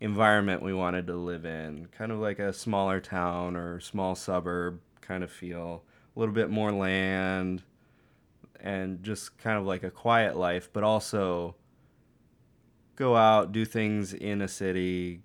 environment 0.00 0.62
we 0.62 0.74
wanted 0.74 1.06
to 1.06 1.16
live 1.16 1.44
in, 1.44 1.88
kind 1.96 2.12
of 2.12 2.18
like 2.18 2.38
a 2.38 2.52
smaller 2.52 3.00
town 3.00 3.56
or 3.56 3.80
small 3.80 4.14
suburb 4.14 4.80
kind 5.00 5.24
of 5.24 5.32
feel, 5.32 5.82
a 6.14 6.18
little 6.18 6.34
bit 6.34 6.50
more 6.50 6.70
land, 6.70 7.62
and 8.60 9.02
just 9.02 9.38
kind 9.38 9.58
of 9.58 9.64
like 9.64 9.82
a 9.82 9.90
quiet 9.90 10.36
life, 10.36 10.68
but 10.72 10.82
also 10.82 11.54
go 12.96 13.16
out, 13.16 13.52
do 13.52 13.64
things 13.64 14.12
in 14.12 14.42
a 14.42 14.48
city, 14.48 15.22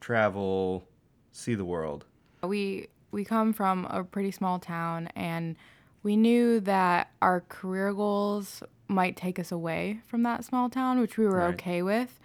travel, 0.00 0.88
see 1.32 1.54
the 1.54 1.64
world. 1.64 2.06
We 2.42 2.88
we 3.10 3.24
come 3.24 3.52
from 3.52 3.86
a 3.86 4.04
pretty 4.04 4.30
small 4.30 4.58
town 4.58 5.08
and 5.16 5.56
we 6.02 6.16
knew 6.16 6.60
that 6.60 7.10
our 7.20 7.42
career 7.42 7.92
goals 7.92 8.62
might 8.90 9.16
take 9.16 9.38
us 9.38 9.50
away 9.52 10.00
from 10.06 10.22
that 10.24 10.44
small 10.44 10.68
town, 10.68 11.00
which 11.00 11.16
we 11.16 11.24
were 11.26 11.38
Right. 11.38 11.54
okay 11.54 11.82
with. 11.82 12.18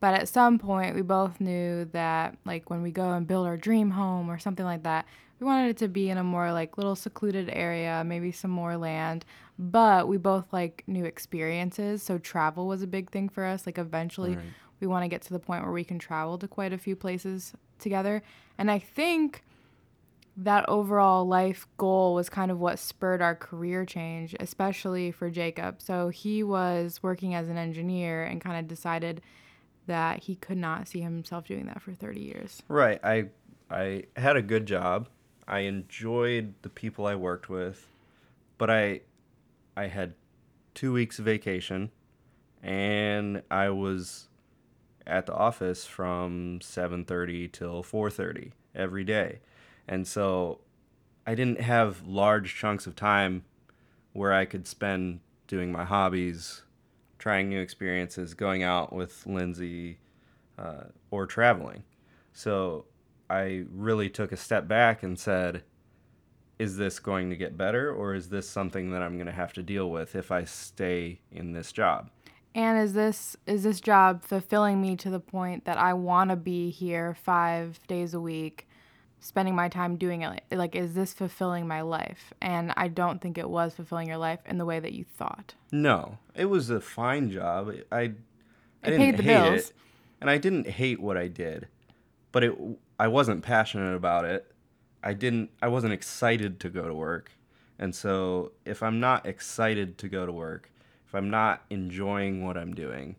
But 0.00 0.14
at 0.14 0.28
some 0.28 0.58
point 0.58 0.94
we 0.94 1.02
both 1.02 1.40
knew 1.40 1.84
that 1.86 2.36
like 2.44 2.70
when 2.70 2.82
we 2.82 2.90
go 2.90 3.10
and 3.12 3.26
build 3.26 3.46
our 3.46 3.56
dream 3.56 3.90
home 3.90 4.30
or 4.30 4.38
something 4.38 4.64
like 4.64 4.82
that, 4.84 5.06
we 5.38 5.46
wanted 5.46 5.70
it 5.70 5.76
to 5.78 5.88
be 5.88 6.08
in 6.10 6.18
a 6.18 6.24
more 6.24 6.52
like 6.52 6.76
little 6.78 6.94
secluded 6.96 7.50
area, 7.52 8.02
maybe 8.06 8.30
some 8.32 8.50
more 8.50 8.76
land. 8.76 9.24
But 9.58 10.08
we 10.08 10.16
both 10.16 10.52
like 10.52 10.84
new 10.86 11.04
experiences, 11.04 12.02
so 12.02 12.18
travel 12.18 12.66
was 12.66 12.82
a 12.82 12.86
big 12.86 13.10
thing 13.10 13.28
for 13.28 13.44
us. 13.44 13.66
Like 13.66 13.78
eventually 13.78 14.36
Right. 14.36 14.44
we 14.80 14.86
want 14.86 15.04
to 15.04 15.08
get 15.08 15.22
to 15.22 15.32
the 15.32 15.38
point 15.38 15.64
where 15.64 15.72
we 15.72 15.84
can 15.84 15.98
travel 15.98 16.38
to 16.38 16.48
quite 16.48 16.72
a 16.72 16.78
few 16.78 16.96
places 16.96 17.52
together. 17.78 18.22
And 18.58 18.70
I 18.70 18.78
think 18.78 19.42
that 20.36 20.68
overall 20.68 21.26
life 21.26 21.66
goal 21.76 22.14
was 22.14 22.28
kind 22.28 22.50
of 22.50 22.58
what 22.58 22.78
spurred 22.78 23.20
our 23.20 23.34
career 23.34 23.84
change, 23.84 24.34
especially 24.40 25.10
for 25.10 25.30
Jacob. 25.30 25.82
So 25.82 26.08
he 26.08 26.42
was 26.42 27.02
working 27.02 27.34
as 27.34 27.48
an 27.48 27.56
engineer 27.58 28.24
and 28.24 28.40
kind 28.40 28.58
of 28.58 28.68
decided 28.68 29.20
that 29.86 30.24
he 30.24 30.36
could 30.36 30.56
not 30.56 30.88
see 30.88 31.00
himself 31.00 31.46
doing 31.46 31.66
that 31.66 31.82
for 31.82 31.92
30 31.92 32.20
years. 32.20 32.62
Right. 32.68 33.00
I 33.02 33.28
I 33.70 34.04
had 34.16 34.36
a 34.36 34.42
good 34.42 34.66
job. 34.66 35.08
I 35.46 35.60
enjoyed 35.60 36.54
the 36.62 36.68
people 36.68 37.06
I 37.06 37.16
worked 37.16 37.48
with, 37.48 37.88
but 38.56 38.70
I 38.70 39.00
I 39.76 39.86
had 39.86 40.14
2 40.74 40.92
weeks 40.92 41.18
of 41.18 41.24
vacation 41.24 41.90
and 42.62 43.42
I 43.50 43.70
was 43.70 44.28
at 45.06 45.26
the 45.26 45.34
office 45.34 45.86
from 45.86 46.60
7:30 46.60 47.48
till 47.48 47.82
4:30 47.82 48.52
every 48.74 49.04
day. 49.04 49.40
And 49.90 50.06
so 50.06 50.60
I 51.26 51.34
didn't 51.34 51.60
have 51.60 52.06
large 52.06 52.54
chunks 52.54 52.86
of 52.86 52.94
time 52.94 53.44
where 54.12 54.32
I 54.32 54.44
could 54.44 54.66
spend 54.68 55.18
doing 55.48 55.72
my 55.72 55.84
hobbies, 55.84 56.62
trying 57.18 57.48
new 57.48 57.60
experiences, 57.60 58.32
going 58.32 58.62
out 58.62 58.92
with 58.92 59.26
Lindsay, 59.26 59.98
uh, 60.56 60.84
or 61.10 61.26
traveling. 61.26 61.82
So 62.32 62.86
I 63.28 63.64
really 63.72 64.08
took 64.08 64.30
a 64.30 64.36
step 64.36 64.68
back 64.68 65.02
and 65.02 65.18
said, 65.18 65.64
is 66.60 66.76
this 66.76 67.00
going 67.00 67.30
to 67.30 67.36
get 67.36 67.56
better 67.56 67.92
or 67.92 68.14
is 68.14 68.28
this 68.28 68.48
something 68.48 68.92
that 68.92 69.02
I'm 69.02 69.14
going 69.14 69.26
to 69.26 69.32
have 69.32 69.52
to 69.54 69.62
deal 69.62 69.90
with 69.90 70.14
if 70.14 70.30
I 70.30 70.44
stay 70.44 71.20
in 71.32 71.52
this 71.52 71.72
job? 71.72 72.10
And 72.54 72.78
is 72.78 72.92
this 72.92 73.36
is 73.46 73.62
this 73.62 73.80
job 73.80 74.22
fulfilling 74.22 74.80
me 74.80 74.94
to 74.96 75.10
the 75.10 75.20
point 75.20 75.64
that 75.64 75.78
I 75.78 75.94
want 75.94 76.30
to 76.30 76.36
be 76.36 76.70
here 76.70 77.14
5 77.14 77.80
days 77.86 78.12
a 78.14 78.20
week 78.20 78.68
spending 79.20 79.54
my 79.54 79.68
time 79.68 79.96
doing 79.96 80.22
it 80.22 80.42
like 80.50 80.74
is 80.74 80.94
this 80.94 81.12
fulfilling 81.12 81.66
my 81.68 81.82
life? 81.82 82.32
And 82.40 82.72
i 82.76 82.88
don't 82.88 83.20
think 83.20 83.36
it 83.38 83.48
was 83.48 83.74
fulfilling 83.74 84.08
your 84.08 84.16
life 84.16 84.40
in 84.46 84.58
the 84.58 84.64
way 84.64 84.80
that 84.80 84.92
you 84.92 85.04
thought. 85.04 85.54
No 85.70 86.18
it 86.34 86.46
was 86.46 86.70
a 86.70 86.80
fine 86.80 87.30
job. 87.30 87.72
I 87.92 87.98
i 87.98 88.02
It 88.02 88.16
didn't 88.84 88.98
paid 88.98 89.16
the 89.18 89.22
hate 89.22 89.42
bills. 89.50 89.60
it 89.68 89.72
and 90.20 90.30
i 90.30 90.38
didn't 90.38 90.66
hate 90.68 91.00
what 91.00 91.16
i 91.16 91.28
did 91.28 91.68
but 92.32 92.44
it 92.44 92.54
i 92.98 93.08
wasn't 93.08 93.42
passionate 93.42 93.94
about 93.94 94.24
it. 94.24 94.50
I 95.02 95.12
didn't 95.14 95.50
i 95.62 95.68
wasn't 95.68 95.92
excited 95.92 96.60
to 96.60 96.68
go 96.68 96.86
to 96.88 96.94
work 96.94 97.32
and 97.78 97.94
so 97.94 98.52
if 98.64 98.82
i'm 98.82 99.00
not 99.00 99.26
excited 99.26 99.96
to 99.98 100.08
go 100.08 100.26
to 100.26 100.32
work 100.32 100.70
if 101.06 101.14
i'm 101.14 101.30
not 101.30 101.62
enjoying 101.70 102.44
what 102.44 102.56
i'm 102.58 102.74
doing 102.74 103.16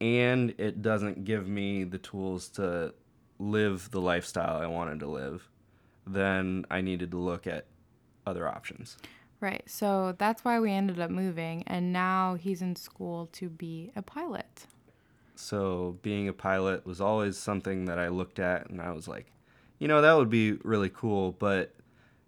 and 0.00 0.54
it 0.58 0.82
doesn't 0.82 1.24
give 1.24 1.48
me 1.48 1.84
the 1.84 1.98
tools 1.98 2.48
to 2.50 2.92
live 3.38 3.90
the 3.90 4.00
lifestyle 4.00 4.56
I 4.56 4.66
wanted 4.66 5.00
to 5.00 5.06
live, 5.06 5.48
then 6.06 6.64
I 6.70 6.80
needed 6.80 7.10
to 7.12 7.18
look 7.18 7.46
at 7.46 7.66
other 8.26 8.48
options. 8.48 8.96
right 9.40 9.62
so 9.66 10.14
that's 10.18 10.44
why 10.44 10.58
we 10.58 10.72
ended 10.72 10.98
up 10.98 11.10
moving 11.10 11.62
and 11.66 11.92
now 11.92 12.34
he's 12.34 12.62
in 12.62 12.74
school 12.74 13.28
to 13.32 13.48
be 13.48 13.92
a 13.94 14.02
pilot 14.02 14.66
So 15.34 15.98
being 16.02 16.26
a 16.28 16.32
pilot 16.32 16.86
was 16.86 17.00
always 17.00 17.36
something 17.36 17.84
that 17.84 17.98
I 17.98 18.08
looked 18.08 18.38
at 18.38 18.70
and 18.70 18.80
I 18.80 18.90
was 18.92 19.06
like, 19.06 19.26
you 19.78 19.86
know, 19.88 20.00
that 20.00 20.14
would 20.14 20.30
be 20.30 20.52
really 20.64 20.88
cool, 20.88 21.32
but 21.32 21.74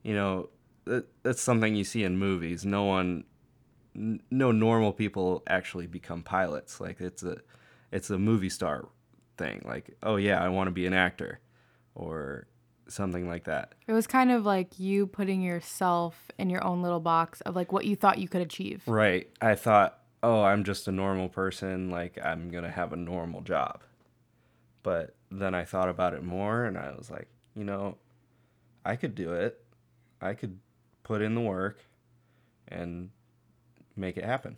you 0.02 0.14
know, 0.14 0.50
that, 0.84 1.06
that's 1.22 1.40
something 1.40 1.74
you 1.74 1.84
see 1.84 2.04
in 2.04 2.18
movies. 2.18 2.64
No 2.66 2.84
one 2.84 3.24
n- 3.96 4.20
no 4.30 4.52
normal 4.52 4.92
people 4.92 5.42
actually 5.46 5.86
become 5.86 6.22
pilots. 6.22 6.80
Like 6.80 7.00
it's 7.00 7.22
a 7.22 7.38
it's 7.90 8.10
a 8.10 8.18
movie 8.18 8.50
star 8.50 8.88
thing. 9.38 9.62
Like, 9.64 9.96
oh 10.02 10.16
yeah, 10.16 10.42
I 10.42 10.48
want 10.48 10.66
to 10.66 10.72
be 10.72 10.86
an 10.86 10.92
actor 10.92 11.40
or 11.94 12.46
something 12.88 13.28
like 13.28 13.44
that. 13.44 13.74
it 13.86 13.92
was 13.92 14.06
kind 14.06 14.30
of 14.30 14.46
like 14.46 14.78
you 14.78 15.06
putting 15.06 15.42
yourself 15.42 16.30
in 16.38 16.48
your 16.48 16.64
own 16.64 16.82
little 16.82 17.00
box 17.00 17.40
of 17.42 17.54
like 17.54 17.70
what 17.70 17.84
you 17.84 17.94
thought 17.94 18.18
you 18.18 18.28
could 18.28 18.40
achieve 18.40 18.82
Right. 18.86 19.28
I 19.42 19.54
thought, 19.56 19.98
oh, 20.22 20.42
I'm 20.42 20.64
just 20.64 20.88
a 20.88 20.92
normal 20.92 21.28
person. 21.28 21.90
Like, 21.90 22.18
I'm 22.24 22.50
going 22.50 22.64
to 22.64 22.70
have 22.70 22.92
a 22.92 22.96
normal 22.96 23.42
job. 23.42 23.82
But 24.82 25.14
then 25.30 25.54
I 25.54 25.64
thought 25.64 25.90
about 25.90 26.14
it 26.14 26.22
more 26.24 26.64
and 26.64 26.78
I 26.78 26.94
was 26.96 27.10
like, 27.10 27.28
you 27.54 27.64
know, 27.64 27.98
I 28.84 28.96
could 28.96 29.14
do 29.14 29.32
it. 29.34 29.62
I 30.20 30.32
could 30.34 30.58
put 31.02 31.20
in 31.20 31.34
the 31.34 31.40
work 31.42 31.78
and 32.68 33.10
make 33.96 34.16
it 34.16 34.24
happen. 34.24 34.56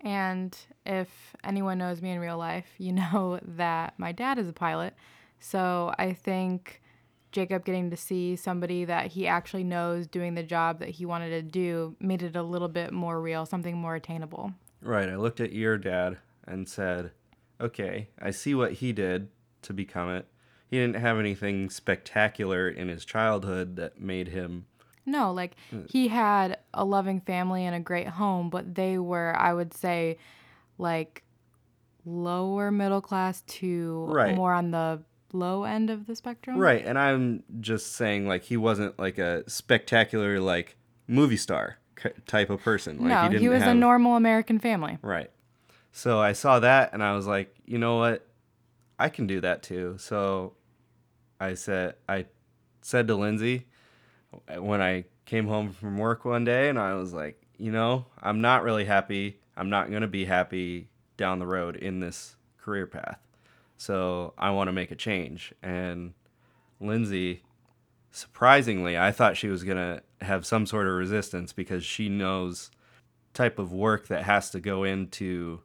And 0.00 0.56
if 0.86 1.08
anyone 1.42 1.78
knows 1.78 2.00
me 2.00 2.10
in 2.10 2.20
real 2.20 2.38
life, 2.38 2.66
you 2.78 2.92
know 3.12 3.40
that 3.42 3.94
my 3.98 4.12
dad 4.12 4.38
is 4.38 4.48
a 4.48 4.52
pilot. 4.52 4.94
So 5.40 5.92
I 5.98 6.12
think 6.12 6.82
Jacob 7.30 7.64
getting 7.64 7.90
to 7.90 7.96
see 7.96 8.36
somebody 8.36 8.84
that 8.84 9.08
he 9.08 9.26
actually 9.26 9.64
knows 9.64 10.06
doing 10.06 10.34
the 10.34 10.42
job 10.42 10.80
that 10.80 10.90
he 10.90 11.04
wanted 11.04 11.30
to 11.30 11.42
do 11.42 11.96
made 12.00 12.22
it 12.22 12.36
a 12.36 12.42
little 12.42 12.68
bit 12.68 12.92
more 12.92 13.20
real, 13.20 13.44
something 13.46 13.76
more 13.76 13.94
attainable. 13.94 14.52
Right. 14.80 15.08
I 15.08 15.16
looked 15.16 15.40
at 15.40 15.52
your 15.52 15.76
dad 15.76 16.18
and 16.46 16.68
said, 16.68 17.12
okay, 17.60 18.08
I 18.20 18.30
see 18.30 18.54
what 18.54 18.74
he 18.74 18.92
did 18.92 19.28
to 19.62 19.72
become 19.72 20.08
it. 20.10 20.26
He 20.70 20.78
didn't 20.78 20.96
have 20.96 21.18
anything 21.18 21.70
spectacular 21.70 22.68
in 22.68 22.88
his 22.88 23.04
childhood 23.04 23.76
that 23.76 24.00
made 24.00 24.28
him 24.28 24.66
No, 25.08 25.32
like 25.32 25.56
mm. 25.72 25.90
he 25.90 26.08
had 26.08 26.58
a 26.74 26.84
loving 26.84 27.20
family 27.20 27.64
and 27.64 27.74
a 27.74 27.80
great 27.80 28.08
home, 28.08 28.50
but 28.50 28.74
they 28.74 28.98
were, 28.98 29.34
I 29.36 29.52
would 29.52 29.74
say, 29.74 30.18
like 30.76 31.24
lower 32.04 32.70
middle 32.70 33.00
class 33.00 33.42
to 33.42 34.06
Right. 34.08 34.34
more 34.34 34.52
on 34.52 34.70
the 34.70 35.02
low 35.32 35.64
end 35.64 35.90
of 35.90 36.06
the 36.06 36.16
spectrum. 36.16 36.58
Right, 36.58 36.84
and 36.84 36.98
I'm 36.98 37.42
just 37.60 37.92
saying 37.92 38.26
like 38.26 38.44
he 38.44 38.56
wasn't 38.56 38.98
like 38.98 39.18
a 39.18 39.48
spectacular 39.48 40.40
like 40.40 40.76
movie 41.06 41.36
star 41.36 41.78
type 42.26 42.50
of 42.50 42.60
person. 42.60 42.98
Like 42.98 43.08
no, 43.08 43.28
he 43.30 43.38
he, 43.44 43.48
was 43.48 43.62
have, 43.62 43.72
a 43.72 43.74
normal 43.74 44.16
American 44.16 44.58
family. 44.58 44.98
Right. 45.02 45.30
So 45.92 46.20
I 46.20 46.32
saw 46.32 46.60
that 46.60 46.92
and 46.92 47.02
I 47.02 47.14
was 47.14 47.26
like, 47.26 47.54
you 47.66 47.78
know 47.78 47.96
what? 47.96 48.26
I 48.98 49.08
can 49.08 49.26
do 49.26 49.40
that 49.40 49.62
too. 49.62 49.96
So 49.98 50.54
I 51.40 51.54
said 51.54 51.94
I 52.08 52.26
said 52.82 53.08
to 53.08 53.14
Lindsay 53.14 53.66
when 54.58 54.80
I 54.80 55.04
came 55.26 55.46
home 55.46 55.72
from 55.72 55.98
work 55.98 56.24
one 56.24 56.44
day 56.44 56.68
and 56.68 56.78
I 56.78 56.94
was 56.94 57.12
like, 57.12 57.42
you 57.56 57.72
know, 57.72 58.06
I'm 58.20 58.40
not 58.40 58.62
really 58.62 58.84
happy. 58.84 59.40
I'm 59.56 59.70
not 59.70 59.90
going 59.90 60.02
to 60.02 60.08
be 60.08 60.24
happy 60.24 60.88
down 61.16 61.38
the 61.38 61.46
road 61.46 61.76
in 61.76 62.00
this 62.00 62.36
career 62.58 62.86
path. 62.86 63.18
So 63.76 64.34
I 64.38 64.50
want 64.50 64.68
to 64.68 64.72
make 64.72 64.90
a 64.90 64.96
change. 64.96 65.52
And 65.62 66.14
Lindsay, 66.80 67.42
surprisingly, 68.10 68.96
I 68.98 69.12
thought 69.12 69.36
she 69.36 69.48
was 69.48 69.64
going 69.64 69.76
to 69.76 70.02
have 70.24 70.46
some 70.46 70.66
sort 70.66 70.86
of 70.86 70.94
resistance 70.94 71.52
because 71.52 71.84
she 71.84 72.08
knows 72.08 72.70
type 73.34 73.58
of 73.58 73.72
work 73.72 74.08
that 74.08 74.24
has 74.24 74.50
to 74.50 74.60
go 74.60 74.84
into 74.84 75.60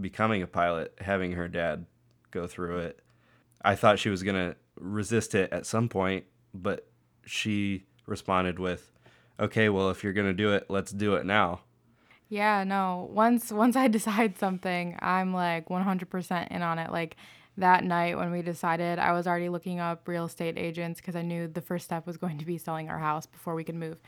becoming 0.00 0.42
a 0.42 0.46
pilot, 0.46 0.94
having 1.00 1.32
her 1.32 1.48
dad 1.48 1.86
go 2.30 2.46
through 2.46 2.78
it. 2.78 3.00
I 3.64 3.76
thought 3.76 3.98
she 3.98 4.10
was 4.10 4.22
going 4.22 4.34
to 4.34 4.56
resist 4.76 5.34
it 5.34 5.52
at 5.52 5.66
some 5.66 5.88
point, 5.88 6.24
but 6.52 6.88
she 7.24 7.86
responded 8.06 8.58
with, 8.58 8.90
"Okay, 9.38 9.68
well, 9.68 9.90
if 9.90 10.02
you're 10.04 10.12
going 10.12 10.26
to 10.26 10.32
do 10.32 10.52
it, 10.52 10.66
let's 10.68 10.92
do 10.92 11.14
it 11.14 11.26
now." 11.26 11.60
Yeah, 12.28 12.64
no. 12.64 13.08
Once 13.12 13.52
once 13.52 13.76
I 13.76 13.88
decide 13.98 14.38
something, 14.38 14.96
I'm 15.00 15.32
like 15.32 15.68
100% 15.68 16.48
in 16.48 16.62
on 16.62 16.78
it. 16.78 16.90
Like 16.90 17.16
that 17.56 17.84
night 17.84 18.16
when 18.16 18.30
we 18.32 18.42
decided, 18.42 18.98
I 18.98 19.12
was 19.12 19.26
already 19.26 19.48
looking 19.48 19.80
up 19.80 20.08
real 20.08 20.24
estate 20.24 20.58
agents 20.58 21.00
because 21.00 21.14
I 21.14 21.22
knew 21.22 21.46
the 21.46 21.60
first 21.60 21.84
step 21.84 22.06
was 22.06 22.16
going 22.16 22.38
to 22.38 22.44
be 22.44 22.58
selling 22.58 22.88
our 22.88 22.98
house 22.98 23.26
before 23.26 23.54
we 23.54 23.64
could 23.64 23.76
move. 23.76 23.98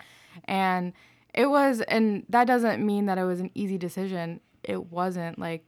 And 0.45 0.93
it 1.35 1.47
was 1.47 1.83
and 1.83 2.25
that 2.29 2.47
doesn't 2.47 2.85
mean 2.85 3.07
that 3.07 3.19
it 3.19 3.25
was 3.25 3.41
an 3.41 3.51
easy 3.55 3.79
decision. 3.79 4.41
It 4.65 4.87
wasn't 4.87 5.39
like 5.39 5.65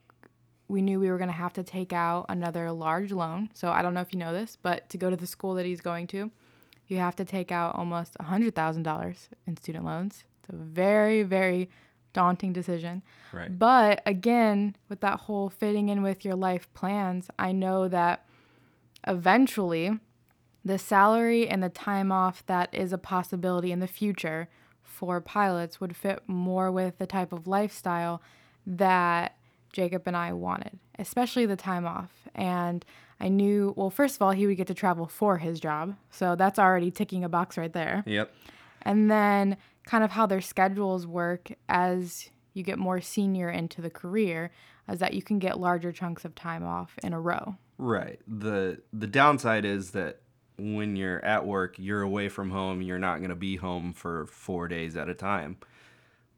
we 0.66 0.82
knew 0.82 1.00
we 1.00 1.10
were 1.10 1.18
going 1.18 1.28
to 1.28 1.34
have 1.34 1.52
to 1.54 1.62
take 1.62 1.92
out 1.92 2.26
another 2.28 2.70
large 2.72 3.12
loan. 3.12 3.50
So 3.54 3.70
I 3.70 3.82
don't 3.82 3.94
know 3.94 4.00
if 4.00 4.12
you 4.12 4.18
know 4.18 4.32
this, 4.32 4.56
but 4.60 4.88
to 4.90 4.98
go 4.98 5.08
to 5.08 5.16
the 5.16 5.26
school 5.26 5.54
that 5.54 5.64
he's 5.64 5.80
going 5.80 6.06
to, 6.08 6.30
you 6.88 6.98
have 6.98 7.14
to 7.16 7.24
take 7.24 7.52
out 7.52 7.74
almost 7.74 8.16
$100,000 8.18 9.28
in 9.46 9.56
student 9.56 9.84
loans. 9.84 10.24
It's 10.40 10.52
a 10.52 10.56
very, 10.56 11.22
very 11.22 11.70
daunting 12.12 12.52
decision. 12.52 13.02
Right. 13.32 13.56
But 13.56 14.02
again, 14.06 14.74
with 14.88 15.00
that 15.00 15.20
whole 15.20 15.50
fitting 15.50 15.88
in 15.88 16.02
with 16.02 16.24
your 16.24 16.34
life 16.34 16.72
plans, 16.74 17.28
I 17.38 17.52
know 17.52 17.88
that 17.88 18.26
eventually 19.06 20.00
the 20.64 20.78
salary 20.78 21.46
and 21.48 21.62
the 21.62 21.68
time 21.68 22.10
off 22.10 22.44
that 22.46 22.72
is 22.72 22.92
a 22.92 22.98
possibility 22.98 23.70
in 23.70 23.80
the 23.80 23.86
future 23.86 24.48
for 24.82 25.20
pilots 25.20 25.80
would 25.80 25.94
fit 25.94 26.22
more 26.26 26.72
with 26.72 26.98
the 26.98 27.06
type 27.06 27.32
of 27.32 27.46
lifestyle 27.46 28.20
that 28.66 29.36
Jacob 29.72 30.02
and 30.06 30.16
I 30.16 30.32
wanted, 30.32 30.78
especially 30.98 31.46
the 31.46 31.56
time 31.56 31.86
off. 31.86 32.10
And 32.34 32.84
I 33.20 33.28
knew, 33.28 33.74
well, 33.76 33.90
first 33.90 34.16
of 34.16 34.22
all, 34.22 34.30
he 34.30 34.46
would 34.46 34.56
get 34.56 34.66
to 34.68 34.74
travel 34.74 35.06
for 35.06 35.38
his 35.38 35.58
job. 35.60 35.96
So 36.10 36.36
that's 36.36 36.58
already 36.58 36.90
ticking 36.90 37.24
a 37.24 37.28
box 37.28 37.56
right 37.58 37.72
there 37.72 38.04
Yep. 38.06 38.32
and 38.82 39.10
then 39.10 39.56
kind 39.86 40.04
of 40.04 40.10
how 40.12 40.26
their 40.26 40.40
schedules 40.40 41.06
work 41.06 41.50
as 41.68 42.30
you 42.54 42.62
get 42.62 42.78
more 42.78 43.00
senior 43.00 43.48
into 43.50 43.80
the 43.80 43.90
career 43.90 44.50
is 44.88 44.98
that 45.00 45.14
you 45.14 45.22
can 45.22 45.38
get 45.38 45.58
larger 45.58 45.92
chunks 45.92 46.24
of 46.24 46.34
time 46.34 46.62
off 46.64 46.94
in 47.02 47.12
a 47.12 47.20
row. 47.20 47.56
Right. 47.76 48.20
The 48.26 48.80
the 48.92 49.06
downside 49.06 49.64
is 49.64 49.90
that 49.92 50.20
when 50.58 50.96
you're 50.96 51.24
at 51.24 51.46
work, 51.46 51.76
you're 51.78 52.02
away 52.02 52.28
from 52.28 52.50
home, 52.50 52.82
you're 52.82 52.98
not 52.98 53.18
going 53.18 53.30
to 53.30 53.36
be 53.36 53.56
home 53.56 53.92
for 53.92 54.26
4 54.26 54.66
days 54.66 54.96
at 54.96 55.08
a 55.08 55.14
time. 55.14 55.56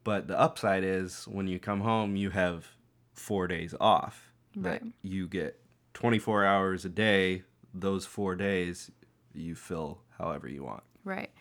But 0.03 0.27
the 0.27 0.39
upside 0.39 0.83
is 0.83 1.25
when 1.27 1.47
you 1.47 1.57
come 1.59 1.81
home, 1.81 2.15
you 2.15 2.29
have 2.31 2.67
4 3.13 3.47
days 3.47 3.73
off 3.79 4.31
Right. 4.55 4.81
that 4.81 4.83
you 5.01 5.27
get 5.27 5.59
24 5.93 6.45
hours 6.45 6.85
a 6.85 6.89
day. 6.89 7.43
Those 7.73 8.05
4 8.05 8.35
days 8.35 8.91
you 9.33 9.55
fill 9.55 10.01
however 10.17 10.47
you 10.47 10.63
want. 10.63 10.83
Right. 11.03 11.31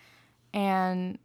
And 0.53 1.19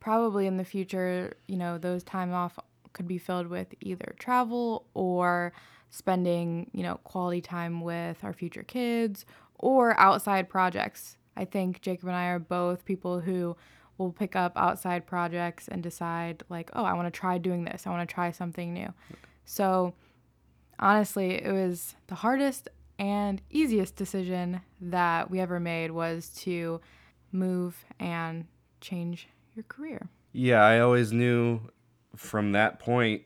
probably 0.00 0.46
in 0.46 0.56
the 0.56 0.64
future, 0.64 1.34
you 1.46 1.56
know, 1.56 1.78
those 1.78 2.02
time 2.04 2.32
off 2.32 2.58
could 2.92 3.08
be 3.08 3.18
filled 3.18 3.48
with 3.48 3.74
either 3.80 4.14
travel 4.18 4.86
or 4.94 5.52
spending, 5.90 6.70
you 6.72 6.82
know, 6.82 6.96
quality 7.04 7.40
time 7.40 7.80
with 7.80 8.22
our 8.22 8.32
future 8.32 8.62
kids 8.62 9.24
or 9.56 9.98
outside 9.98 10.48
projects. 10.48 11.16
I 11.36 11.44
think 11.44 11.80
Jacob 11.80 12.08
and 12.08 12.16
I 12.16 12.26
are 12.26 12.38
both 12.38 12.84
people 12.84 13.20
who 13.20 13.56
will 13.96 14.12
pick 14.12 14.36
up 14.36 14.52
outside 14.56 15.06
projects 15.06 15.66
and 15.68 15.82
decide 15.82 16.42
like, 16.48 16.70
"Oh, 16.74 16.84
I 16.84 16.92
want 16.92 17.12
to 17.12 17.18
try 17.18 17.38
doing 17.38 17.64
this. 17.64 17.86
I 17.86 17.90
want 17.90 18.08
to 18.08 18.12
try 18.12 18.30
something 18.30 18.72
new." 18.72 18.92
So, 19.44 19.94
honestly, 20.78 21.42
it 21.42 21.52
was 21.52 21.94
the 22.06 22.14
hardest 22.16 22.68
and 22.98 23.40
easiest 23.50 23.96
decision 23.96 24.60
that 24.80 25.30
we 25.30 25.40
ever 25.40 25.60
made 25.60 25.90
was 25.90 26.28
to 26.30 26.80
move 27.32 27.84
and 28.00 28.46
change 28.80 29.28
your 29.54 29.64
career. 29.64 30.08
Yeah, 30.32 30.62
I 30.62 30.80
always 30.80 31.12
knew 31.12 31.60
from 32.16 32.52
that 32.52 32.80
point 32.80 33.22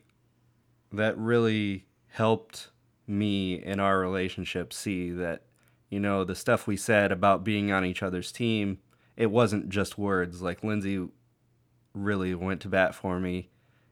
that 0.92 1.16
really 1.16 1.86
helped 2.08 2.68
me 3.06 3.54
in 3.54 3.80
our 3.80 3.98
relationship 3.98 4.72
see 4.72 5.10
that, 5.10 5.42
you 5.88 5.98
know, 5.98 6.24
the 6.24 6.34
stuff 6.34 6.66
we 6.66 6.76
said 6.76 7.10
about 7.10 7.44
being 7.44 7.72
on 7.72 7.84
each 7.84 8.02
other's 8.02 8.32
team, 8.32 8.78
it 9.16 9.30
wasn't 9.30 9.68
just 9.68 9.98
words. 9.98 10.42
Like 10.42 10.62
Lindsay 10.62 11.06
really 11.94 12.34
went 12.34 12.60
to 12.62 12.68
bat 12.68 12.94
for 12.94 13.18
me 13.18 13.50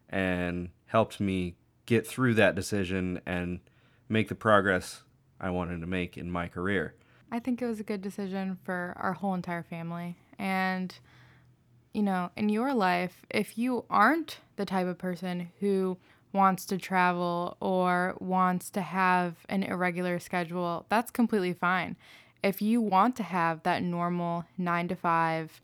and 0.08 0.70
helped 0.86 1.20
me 1.20 1.56
get 1.90 2.06
through 2.06 2.32
that 2.32 2.54
decision 2.54 3.20
and 3.26 3.58
make 4.08 4.28
the 4.28 4.34
progress 4.36 5.02
I 5.40 5.50
wanted 5.50 5.80
to 5.80 5.88
make 5.88 6.16
in 6.16 6.30
my 6.30 6.46
career. 6.46 6.94
I 7.32 7.40
think 7.40 7.60
it 7.60 7.66
was 7.66 7.80
a 7.80 7.84
good 7.84 8.00
decision 8.00 8.58
for 8.62 8.94
our 8.96 9.12
whole 9.12 9.34
entire 9.34 9.64
family. 9.64 10.16
And, 10.38 10.96
you 11.92 12.02
know, 12.02 12.30
in 12.36 12.48
your 12.48 12.74
life, 12.74 13.26
if 13.28 13.58
you 13.58 13.86
aren't 13.90 14.38
the 14.54 14.64
type 14.64 14.86
of 14.86 14.98
person 14.98 15.50
who 15.58 15.98
wants 16.32 16.64
to 16.66 16.78
travel 16.78 17.56
or 17.58 18.14
wants 18.20 18.70
to 18.70 18.82
have 18.82 19.34
an 19.48 19.64
irregular 19.64 20.20
schedule, 20.20 20.86
that's 20.90 21.10
completely 21.10 21.54
fine. 21.54 21.96
If 22.44 22.62
you 22.62 22.80
want 22.80 23.16
to 23.16 23.24
have 23.24 23.64
that 23.64 23.82
normal 23.82 24.44
nine 24.56 24.86
to 24.86 24.94
five, 24.94 25.60